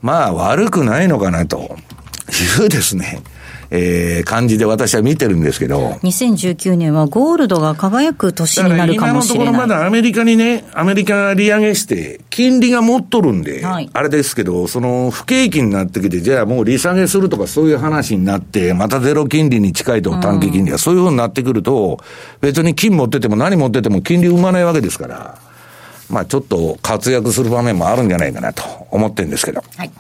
[0.02, 1.78] まあ、悪くないのかなと
[2.60, 3.22] いうですね、
[3.72, 5.92] えー、感じで私は見てるんですけど。
[6.04, 9.68] 2019年はゴールドが輝く年になるかもしれ今のところない。
[9.68, 22.00] まだアメリカにね、アメリカが利上げして、金利が持っとるんで、はいあれですけど、その不景気になってきて、じゃあもう利下げするとかそういう話になって、またゼロ金利に近いと短期金利が、そういうふうになってくると、
[22.42, 25.38] 別に金持ってても何持ってても金利生まないわけですから、
[26.10, 29.64] まあちょっと活躍する場面もあるんじゃないかなと思ってるんですけど。
[29.78, 29.92] はい。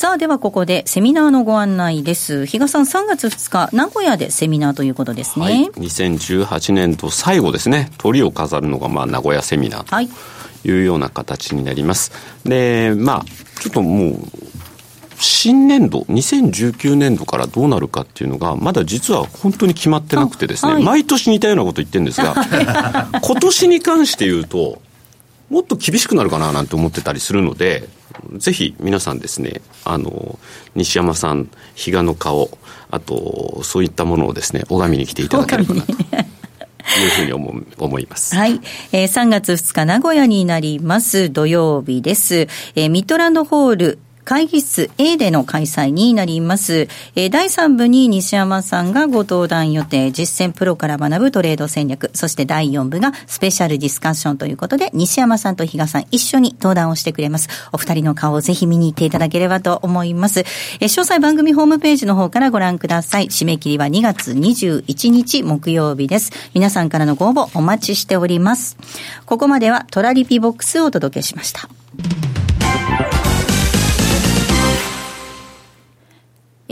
[0.00, 2.46] さあ、ではここでセミナーのご案内です。
[2.46, 5.44] 比嘉さん、3月2日、名古屋でセミナーということですね。
[5.44, 10.08] はい、2018年度最後ですね鳥を飾るのがまあ名古屋セミナーはい。
[10.08, 12.12] というような形になります
[12.44, 13.24] でまあ
[13.60, 14.14] ちょっともう
[15.18, 22.34] 新年度2019年度からどうなるかっていうのがまだ実は本当に決まってなくてですね、あはい毎年似たようなこと言ってるんですが
[23.20, 24.80] 今年に関して言うと
[25.50, 27.88] もっと厳しくなるかななんて思ってたりするので
[28.36, 30.38] ぜひ皆さんですねあの
[30.74, 32.56] 西山さん比嘉の顔
[32.90, 38.34] あとそういったものをですね拝みに来ていただければなというふうに思う思います。
[38.34, 38.60] はい。
[38.92, 41.30] えー3月2日、名古屋になります。
[41.30, 42.48] 土曜日です。
[42.74, 43.98] えーミッドランドホール、
[44.30, 46.86] 会議室 A での開催になります。
[47.16, 57.48] えー第3部に西山さんがご登壇予定、実践プロから学ぶトレード戦略、そして第4部がスペシャルディスカッションということで、西山さんと比嘉さん一緒に登壇をしてくれます。
[57.72, 60.38] お二人の顔をぜひ見に行っていただければと思います。
[60.38, 63.26] えー詳細番組ホームページの方からご覧ください。
[63.26, 66.30] 締め切りは2月21日木曜日です。
[66.54, 68.76] 皆さんからのご応募お待ちしております。
[69.26, 71.68] ここまではトラリピボックスをお届けしました。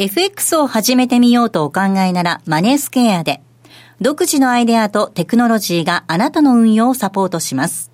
[0.00, 3.42] FX を始めてみようとお考えならマネースケアで、
[4.00, 7.90] 独自のアイデアとテクノロジーがあなたの運用をサポートします。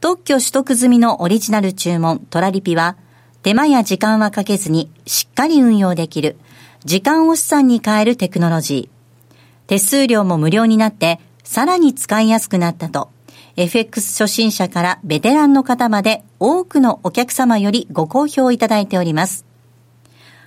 [0.00, 2.98] 特許取得済みのオリジナル注文トラリピは、
[3.42, 6.36] 手間や時間はかけずにしっかり運用できる、
[6.84, 9.28] 時間を資産に変えるテクノロジー。
[9.68, 13.08] 手数料も無料になって、さらに使いやすくなったと、
[13.56, 19.45] FX 初心者からベテランの方まで多くのお客様よりご好評いただいております。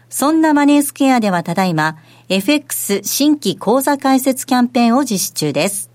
[0.10, 1.98] そんなマネースケアではただいま、
[2.30, 5.92] FX 新規講座開設キャンペーンを実施中です。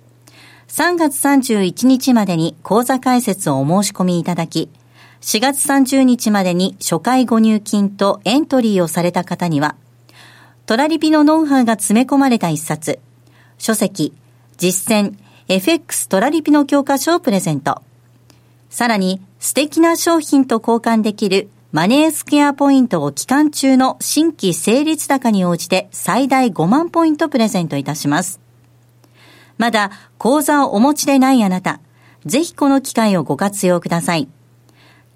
[0.69, 4.71] 3月31日までに講座開設をお申し込みいただき、
[5.21, 9.75] 4月30日までに初回ご入金とエントリーをされた方には、
[10.67, 13.01] トラリピのノウハウが詰め込まれた一冊、
[13.59, 14.13] 書籍、
[14.59, 15.15] 実践、
[15.49, 17.83] FX トラリピの教科書をプレゼント。
[18.71, 28.39] さらに、素敵な商品と交換できるマネースクエアポイントを期間中の新規成立高に応じて最大5万ポイントプレゼントいたします。
[29.59, 31.81] まだ口座をお持ちでないあなた、
[32.27, 34.29] ぜひこの機会をご活用ください。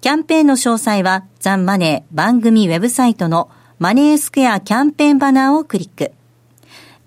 [0.01, 6.11] キャンペーンの詳細はザンマネー番組ウェブサイトのマネースクエアキャンペーンバナーをクリック。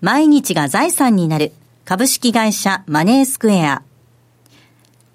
[0.01, 1.53] 毎日が財産になる
[1.85, 3.83] 株式会社マネースクエア。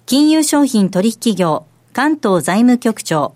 [0.05, 3.35] 金融商品取引業関東財務局長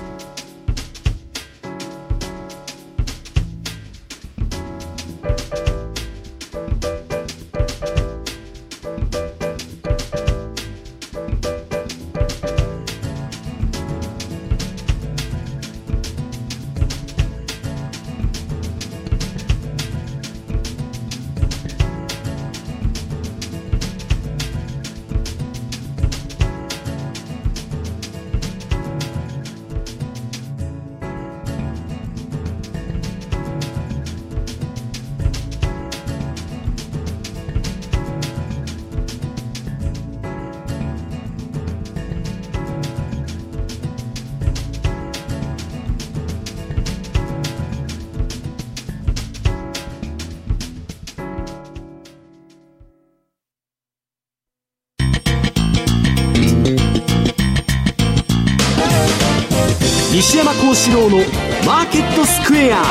[60.13, 61.19] 西山幸四郎の
[61.65, 62.83] マーケットスクエア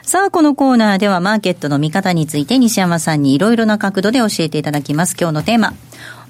[0.00, 5.16] さあ、このコーナーではマーケットの見方について西山さんにいろいろな角度で教えていただきます。
[5.20, 5.74] 今日のテーマ。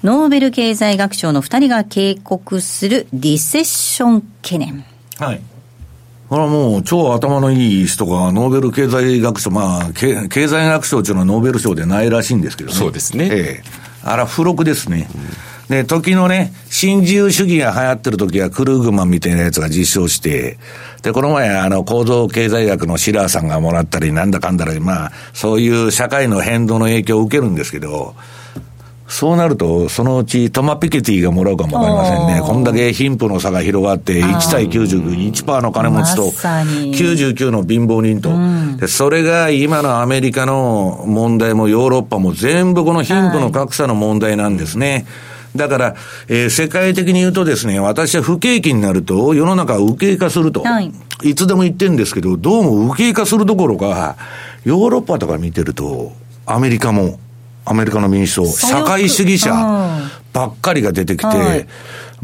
[0.03, 4.83] ノーベル経済学賞の2人が警告するリセッション懸念。
[5.17, 5.41] はい。
[6.27, 12.75] これはもう超頭のいい人がノーベル経済学賞、まあ、経済学賞というのはノーベル賞でないらしいんですけどね。
[12.75, 13.29] そうですね。
[13.31, 15.07] ええあら、付録ですね。
[15.15, 20.57] うんで、時のね、新自由主義が流行ってる時はクルーグマンみたいなやつが実証して、
[21.01, 28.15] で、この前、あの、構造経済学のシラーさんがもらったり、なんだかんだで、まあ、そういう社会の変動の影響を受けるんですけど、
[29.07, 32.41] そうなると、そのうちトマ・ピケティがもらうかもわかりませんね。
[32.41, 38.31] こんだけ貧富の差が広がって、1対99、1%の金持ちと、99の貧乏人と、
[38.79, 44.91] で、それが今のアメリカの問題もヨーロッパも全部この貧富の格差の問題なんですね。
[44.91, 45.95] はいだから、
[46.27, 50.61] えー、世界的に言うとですね、私は不景気になると、世の中は右傾化すると。
[50.61, 50.91] はい。
[51.23, 54.17] いつでも言ってるんですけど、どうも右傾化するどころか、
[54.65, 56.11] ヨーロッパとか見てると、
[56.45, 57.19] アメリカも、
[57.63, 59.51] アメリカの民主党、社会主義者
[60.33, 61.67] ばっかりが出てきて、はい、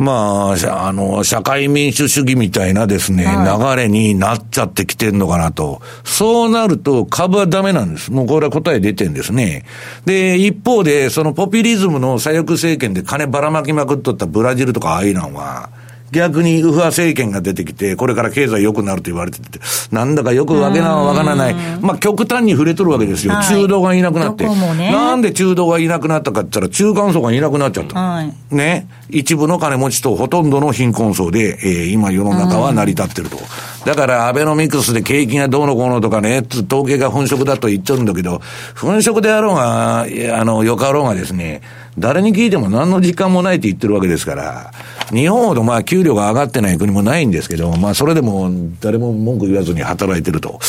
[0.02, 5.80] まあ、あの、社会民主主義みたいなですね、はい、流れになっちゃってきてんのかなと。
[6.04, 8.12] そうなると株はダメなんです。
[8.12, 9.64] もうこれは答え出てんですね。
[10.06, 15.70] で、一方で、そのポピュリズムの左翼政権で金ばらまきまくっとったブラジルとかアイランは、
[16.12, 19.60] 逆に右派政権が出てきて、これから経済良くなると言われてて、
[19.92, 21.56] なんだかよくわけなわからない。
[21.82, 23.34] まあ極端に触れとるわけですよ。
[23.34, 24.48] はい、中道がいなくなって。
[24.48, 28.00] ね、なんで中道がいなくなったかって言ったら、中間層がいなくなっちゃった。
[28.00, 28.88] はい、ね。
[29.10, 33.38] 一部の金持ちとほとんどの貧困層で、えー、今世の中は成り立ってると。
[33.86, 38.42] だからアベノミクスで景気がどうのこうのとかね、統計が粉飾だと言っちゃうんだけど、
[38.80, 41.62] 粉飾であろうが、あの、よかろうがですね、
[41.98, 44.72] 誰に聞いても何の時間もないって言ってるわけですから、
[45.10, 48.50] 日本ほどまあ給料が上がってない国もないんですけど、まあそれでも
[48.80, 50.60] 誰も文句言わずに働いてると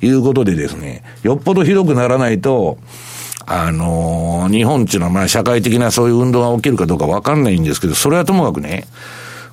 [0.00, 2.78] いうことでですね、よっぽどひどくならないと、
[3.46, 8.86] あのー、日本っていうのはまあ社会的なそういう運動が起きるかどうかわかんないんですけど、それはともかくね、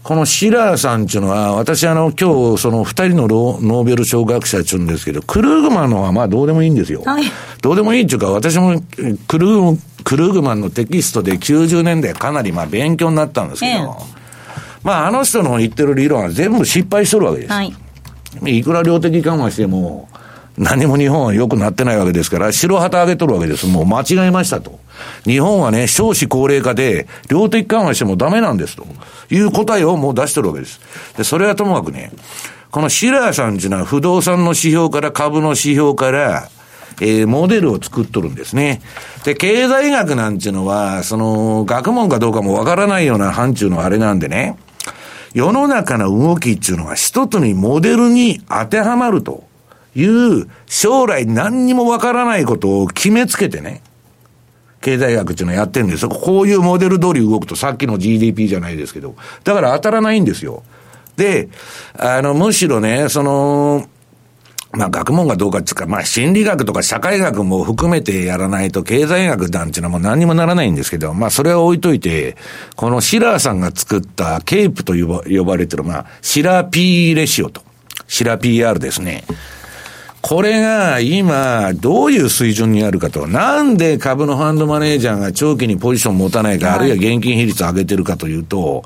[0.03, 7.03] このシラーさんっていうのは、私あの、今日、その二人のノーベル賞学者って言うんですけど、クルーグマンのはまあどうでもいいんですよ。
[7.05, 7.25] はい、
[7.61, 8.81] どうでもいいっていうか、私も
[9.27, 14.18] クルー、クルーグマンのテキストで90年代かなりまあ勉強になったんですけど、ええ、
[14.83, 17.51] まああの人の言ってる理論は全部失敗しとるわけです。
[17.53, 17.73] はい、
[18.45, 20.09] いくら量的緩和しても、
[20.57, 23.65] 何も日本は良くなってないわけですから、白旗上げとるわけです。
[23.65, 24.79] もう間違えましたと。
[25.23, 28.85] 日本はね、少子高齢化で、量的緩和してもダメなんですと
[29.31, 30.81] いう答えをもう出してるわけです。
[31.15, 32.11] で、それはともかくね、
[32.71, 36.49] このシラーさんっていうのは不動産の指標から株の指標から、
[37.01, 38.81] えー、モデルを作っとるんですね。
[39.23, 44.57] で、経済学なんていうのは、その、学問かどうかもわからないような範疇のあれなんでね、
[45.33, 49.43] 世の中の動きっていうのが一つにモデルに当てはまると
[49.95, 53.81] いう将来何にもわからないことを決めつけてね、
[54.81, 56.09] 経済学っていうのをやってるんですよ。
[56.09, 59.15] こういうモデル通り動くとさっきの GDP じゃないですけど。
[59.43, 60.63] だから当たらないんですよ。
[61.17, 61.49] で、
[61.97, 63.87] あの、むしろね、その、
[64.71, 72.37] まあ学問がどうかっていうか、まあ心理学とか社会学も含めてやらないと経済学なんていうのはもう何にもならないんですけど、まあそれは置いといて、
[72.75, 77.61] このシラーさんが作ったケープと呼ば呼ばれてる、まあシラー P レシオと、
[78.07, 79.23] シラー PR ですね。
[80.21, 83.25] これが今、どういう水準にあるかと。
[83.25, 88.83] なんで株のファンドマネージャーが長期にポジション持たないか、あるいは現金比率上げてるかというと、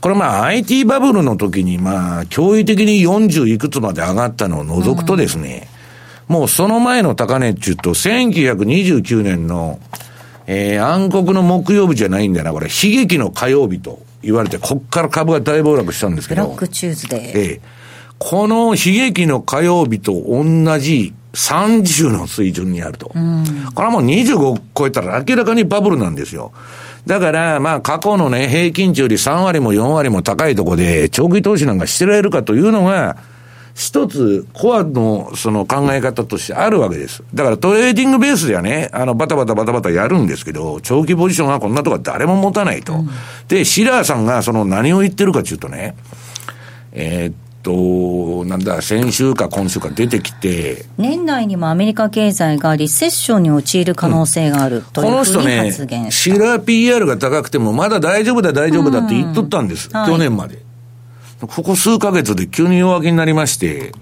[0.00, 5.68] これまあ IT バブルの時にまあ、驚異的に40いくつまで上がったのを除くとですね、
[6.28, 9.80] もうその前の高値っていうと、1929年の、
[10.46, 16.42] えー、暗黒の木曜日じゃないんだよな、これ、悲劇の火曜日と言われて、こっから株が大暴落したんですけど。
[16.42, 17.20] ブラックチューズデー。
[17.20, 17.83] ええー
[18.24, 20.44] この悲劇の火曜日と同
[20.78, 23.08] じ30の水準にあると。
[23.08, 23.20] これ
[23.84, 26.50] はもう25超えたら明らかにバブルなんですよ。
[27.04, 33.18] だから、まあ過去のね、平均値より3割も4割も高いとこで、長期投資なんかしてられるかというのが、
[33.74, 37.22] 一つ、コアのその考え方としてあるわけです。
[37.34, 42.94] だからトレーディングベースではね、あの、バタバタバタバタやるんですけど、長期ポジションはこんなとこは誰も持たないと。
[42.94, 43.10] うん、
[43.48, 45.94] で、シラーさんがその何を言ってるかというとね、
[46.92, 47.34] えー、っ
[47.64, 50.84] と、なんだ、先週か今週か出てきて。
[50.98, 59.88] 年内にもアメリカ経済がリセッションに陥る可能性があるというふうに発言、うん、この人ね、シラー PR が高くてもまだ大丈夫だ大丈夫だって言っとったんです。
[59.92, 60.56] うん、去年まで。
[60.56, 60.60] は
[61.46, 63.92] い、ここ数ヶ月で急に弱気になりまして、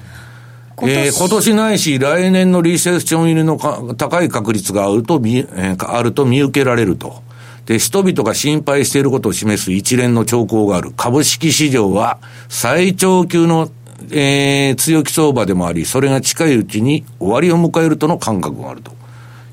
[0.74, 3.56] 今年,、えー、今年ないし、来年のリセッション入りの
[3.96, 7.22] 高い確率があると見、えー、あると見受けられると。
[7.66, 10.92] で、人々が心配していることを示す一連の兆候がある。
[10.96, 13.70] 株式市場は最長級の、
[14.10, 18.92] えー、強気相場でもあり、それが近いうちに終わりを迎えるとの感覚があると。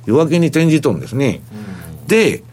[0.05, 1.41] 弱気に転じとんですね。
[2.07, 2.43] で、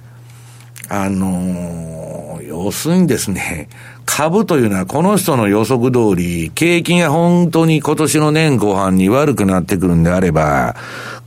[0.89, 3.69] あのー、要するにですね、
[4.05, 10.77] 株というのはこの人の予測通り、景気が本当に今年の年後半に悪くなってくるんであれば、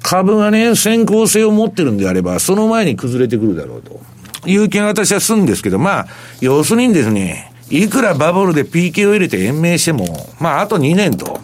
[0.01, 3.99] 株がね、先行性を持ってるんであれば、その前に崩れてくるだろうと。
[4.45, 6.07] いう気が私はするんですけど、まあ、
[6.41, 10.05] 要するにですね、いくらバブルで PK を入れて延命しても、
[10.39, 11.39] まあ、あと2年と。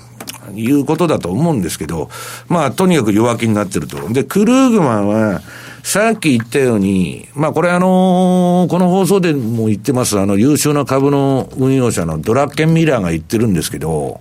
[0.53, 2.07] いうことだと思うんですけど、
[2.47, 4.07] まあ、とにかく弱気になってると。
[4.13, 5.41] で、クルーグマンは、
[5.85, 14.19] さっき言ったように、まあこれあのー、この放送でも言ってます、あの優秀な株の運用者のドラッケンミラーが言ってるんですけど、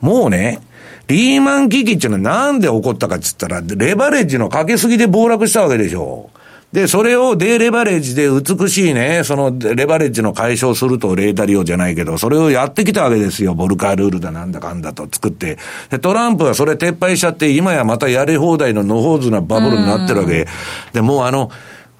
[0.00, 0.60] もうね、
[1.08, 6.30] リーマン危機っていうのはなんで起こったかって言ったら、レバレッジのかけすぎで暴落したわけでしょ。
[6.74, 13.54] で、それをデーレバレッジで美しいね、そのレバレッジの解消するとレータリオじゃないけど、それをやってきたわけですよ。
[13.54, 15.56] ボルカールールだなんだかんだと作って。
[15.88, 20.48] で、トランプはそれ撤廃しちゃって、今やまたやり放題の野放図なバブルになってるわけ。
[20.92, 21.52] で、もうあの、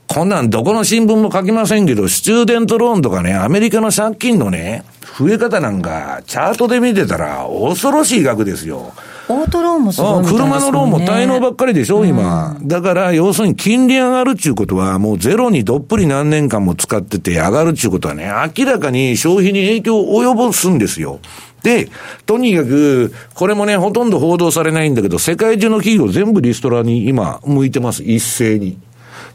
[0.07, 4.84] こんなんどこの新聞も書きませんけど、スチューデントローンとかね、アメリカの借金のね、
[5.18, 8.92] 増え方なんか、チャートで見てたら恐ろしい額ですよ。
[9.28, 12.57] オートローンもすごい、ね、車のローンも滞納ばっかりでしょ、今。
[12.62, 21.20] だから、要するに金利上がるっていうことは、もうゼロにどっぷり何年間も使ってて上がるっていうことはね、明らかに消費に影響を及ぼすんですよ。
[21.62, 21.88] で、
[22.26, 28.76] とにかく、これもね、ほとんど報道されないんだけど、世界中の企業全部リストラに今、向いてます、一斉に。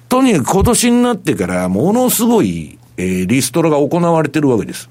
[0.10, 4.90] とにかく今年になってから、ものすごい、えー、リストラが行われてるわけです。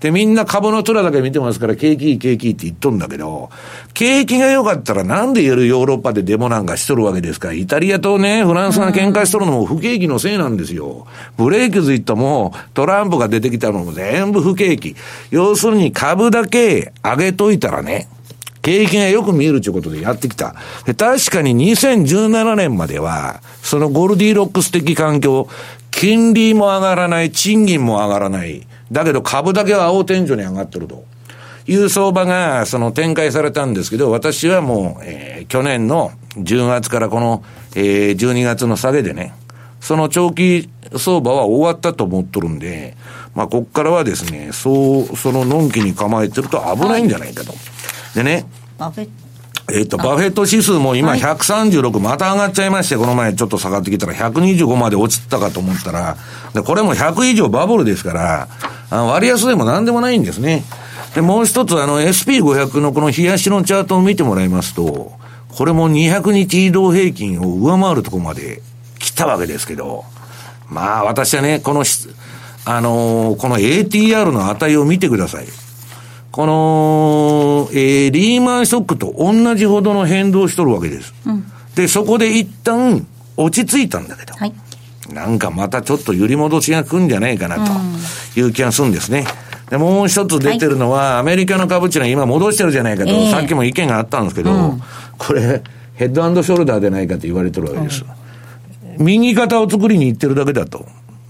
[0.00, 3.50] で、みんな株の虎だけ見てますから、景気いい景気いいって言っとんだけど、
[3.94, 11.06] 景気が良かったらなんで夜ヨーロッパでデモなんかしとるわけですかイタリアとね、フランスが喧嘩しとるのも不景気のせいなんですよ。
[11.36, 14.96] ブレーキズイットも、トランプが出てきたのも全部不景気。
[15.30, 18.08] 要するに株だけ上げといたらね、
[18.66, 20.56] 景気がよく見えるということでやってきた。
[20.86, 25.48] で確かに2017年までは、そのゴルディロックス的環境、
[25.92, 28.66] 金利も上がらない、賃金も上がらない。
[28.90, 31.04] だけど株だけは青天井に上がってると。
[31.68, 37.44] いう相場が、その展開されたんですけど、私はもう、えー、去年の10月からこの、
[37.76, 39.32] えー、12月の下げでね、
[39.80, 42.96] その長期相場は終わったと思っとるんで、
[43.36, 47.52] まあ、こっからはですね、そう、そののんきに構えてると危ないんじゃないかと。
[48.16, 48.46] でね、
[49.72, 56.16] えっと、バフェット指数も今136、また上がっちゃいまして、この前ちょっと下がってきたら125まで落ちたかと思ったら、
[56.54, 58.48] で、これも100以上バブルですから、
[58.90, 60.62] あ割安でも何でもないんですね。
[61.16, 65.12] で、もう一つ、あの、SP500 のこの冷やしのチャートを見てもらいますと、
[65.48, 68.62] これも200日移動平均を上回るところまで
[69.00, 70.04] 来たわけですけど、
[70.68, 71.82] まあ私はね、この
[72.68, 75.46] あのー、この ATR の値を見てください。
[76.36, 81.14] この、えー、リーマンショックと同じほどの変動しとるわけです。
[81.24, 83.06] うん、で、そこで一旦
[83.38, 84.52] 落ち着いたんだけど、はい、
[85.14, 87.56] なんかまたちょっと揺り戻しが来るんじゃないかな
[88.34, 89.24] という気がするんですね。
[89.70, 94.82] で、もう一つ出てるのは、はい、アメリカの株っていうのは今戻してるじゃないかと、えー、さっきも意見があったんですけど、うん、
[95.16, 95.62] これ、
[95.94, 98.04] ヘッドショルダーでないかと言われてるわけです。
[98.98, 100.84] うん、右肩を作りに行ってるだけだと。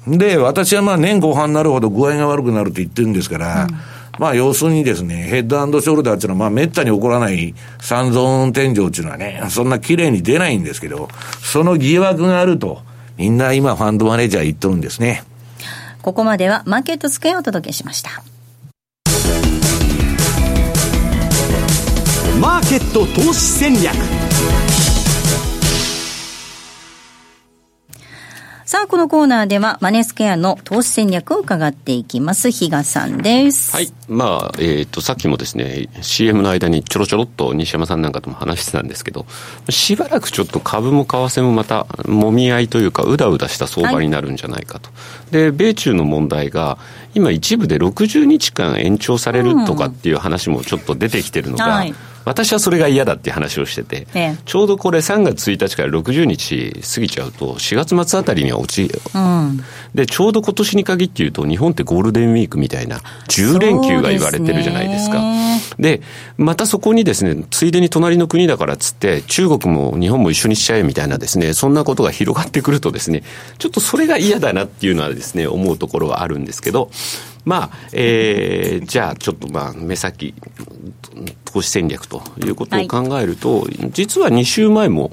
[0.08, 3.76] で、私はまあ年後半になるほど具合が悪くなると言ってるんですから、うん、
[4.18, 11.08] まあ要するにですね、ヘッドショルダーっていうのはまあ滅多に起こらない三尊天井っていうのはね、そんな綺麗に出ないんですけど、
[11.42, 12.82] その疑惑があると、
[13.16, 15.24] みんな今ファンドマネージャー言っとるんですね。
[16.02, 18.22] ここまではマーケットスクエアをお届けしました。
[22.40, 23.94] マーケット投資戦略
[28.66, 32.50] さあ、このコーナーでは、マネースケアの投資戦略を伺っていきます。
[32.50, 33.76] 比嘉さんです。
[33.76, 33.92] はい。
[34.08, 39.24] まあ、えっ、ー、と、さっきもですね、CM の間にちょろちょろっと西山さんなんかとも話してたんですけど、
[39.68, 44.88] しばらくちょっと株も為替もまた、もみ合いというか、うだうだした相場になるんじゃないかと。
[44.88, 44.94] は
[45.28, 46.76] い、で、米中の問題が、
[47.14, 51.94] 今一部で60日間延長されるとかっていう話もちょっと出てきてるのが、うんはい
[52.26, 59.60] 私はそれが嫌だっていう話をしてて、ええ、ちょうどこれ3月1日から60日過ぎちゃうと、4月末あたりには落ち、うん、
[59.94, 62.98] で、ちょうど今年に限って言うと、日本ってゴールデンウィークみたいな
[63.28, 65.22] 10連休が言われてるじゃないですか。
[65.78, 66.02] で、
[66.36, 73.22] またそこにですね、ついでに隣の国だからっつって、中国も日本も一緒にしちゃえみたいなですね、そんなことが広がってくるとですね、
[73.58, 76.90] ちょっとそれが嫌だなっていうのはですね、思うところはあるんですけど、
[77.46, 80.34] まあ、えー、じゃあちょっとまあ、目先、
[81.44, 85.12] 投資戦略ということを考えると、はい、実は2週前も、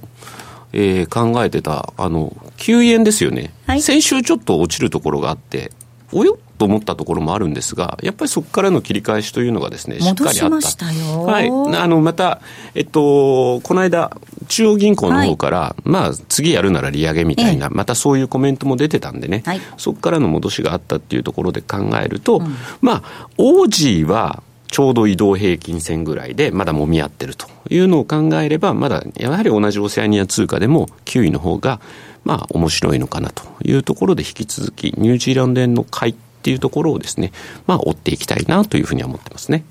[0.73, 3.53] えー、考えてた、あの、9円ですよね。
[3.67, 5.71] はい、先週ちょっと落ちるところがあって、
[6.11, 10.85] およと思ったところもあるんですが、やっぱりそこからの切り返しというのがですね、しっかりあった。
[10.85, 11.49] はい。
[11.49, 12.41] あの、また、
[12.75, 14.15] えっと、この間、
[14.47, 24.43] 中央銀行の方から、はい、まあ、次やるなら利上げみたいな、またそういうコメントも出てたんでね、はい、そこからの戻しがあったっていうところで考えると、うん、まあ、オージーは、
[24.73, 31.79] ちょうど移動平均線ぐらいで、まだ揉み合ってるというのを考えれば、まだやはり同じオセアニア通貨でも、9位の方が、
[32.23, 37.31] まあ、面白いのかなというところで、引き続き、ニュージーランド円の買いっていうところをですね、
[37.67, 39.63] まあ、追っていきたいなというふうには思ってますね。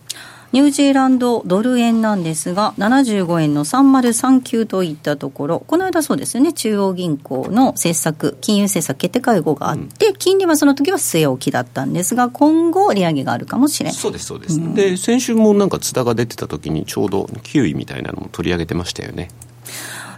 [0.53, 19.31] ニュージーランドドル円なんですが、75円の3039といったところ、この間そうですね、中央銀行の政策、金融政策決定会合があって、うん、金利はその時は据え置きだったんですが、今後、利上げがあるかもしれないそうです、そうです、うん、で、先週もなんか津田が出てた時に、ちょうど9位みたいなのも取り上げてましたよね。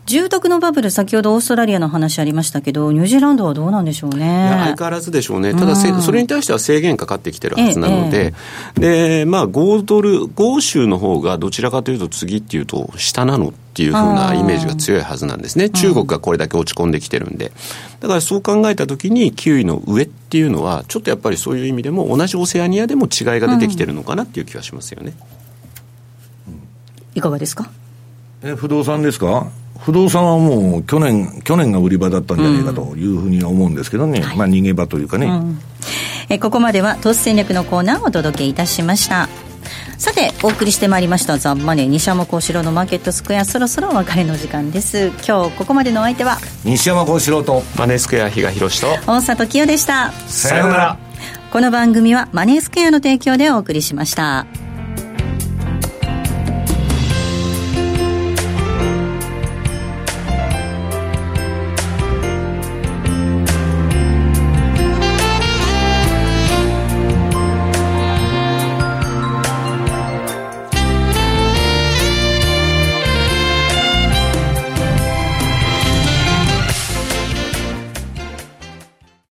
[0.06, 4.48] 住宅のバブル、先ほどオーストラリアの話ありましたけど、ニュージーランドはどうなんでしょうね。
[4.50, 5.54] 相変わらずでしょうね。
[5.54, 8.34] ただ、うん、それに対しては制限かかってきてるはずなので、
[8.80, 15.70] ええ、で、まあ、5ドル、豪州の方がどちらかというと次っていうと、下なのっていうふうなイメージが強いはずなんですね。
[15.70, 17.52] 中国がこれだけ落ち込んできてるんで。
[18.00, 25.14] だからそう考えたときに、9位の上っていうのは、ちょっとやっぱりそういう意味でも、同じオセアニアでも違いが出てきてるのかなっていう気はしますよね。
[26.46, 26.60] うん、
[27.14, 27.70] いかがですか？
[28.42, 29.48] え、不動産ですか？
[29.78, 35.58] 不動産はもう去年、去年が売り場だったんじゃないかというふうには思うんですけどね、うん、まあ逃げ場というかね、うん、
[36.28, 36.38] え。
[36.38, 39.28] ここまでは投資戦略のコーナーをお届けいたしました。
[39.98, 45.12] さて、お送りしてまいりましたザ・マネー西山幸四郎のマーケットスクエア、そろそろお別れの時間です。
[45.26, 50.12] 今日ここまでのお相手は、西山幸四郎と、マネースクエア比嘉宏と、大里清でした。
[50.26, 50.98] さようなら。
[51.50, 54.46] この番組はマネースクエアの提供でお送りしました。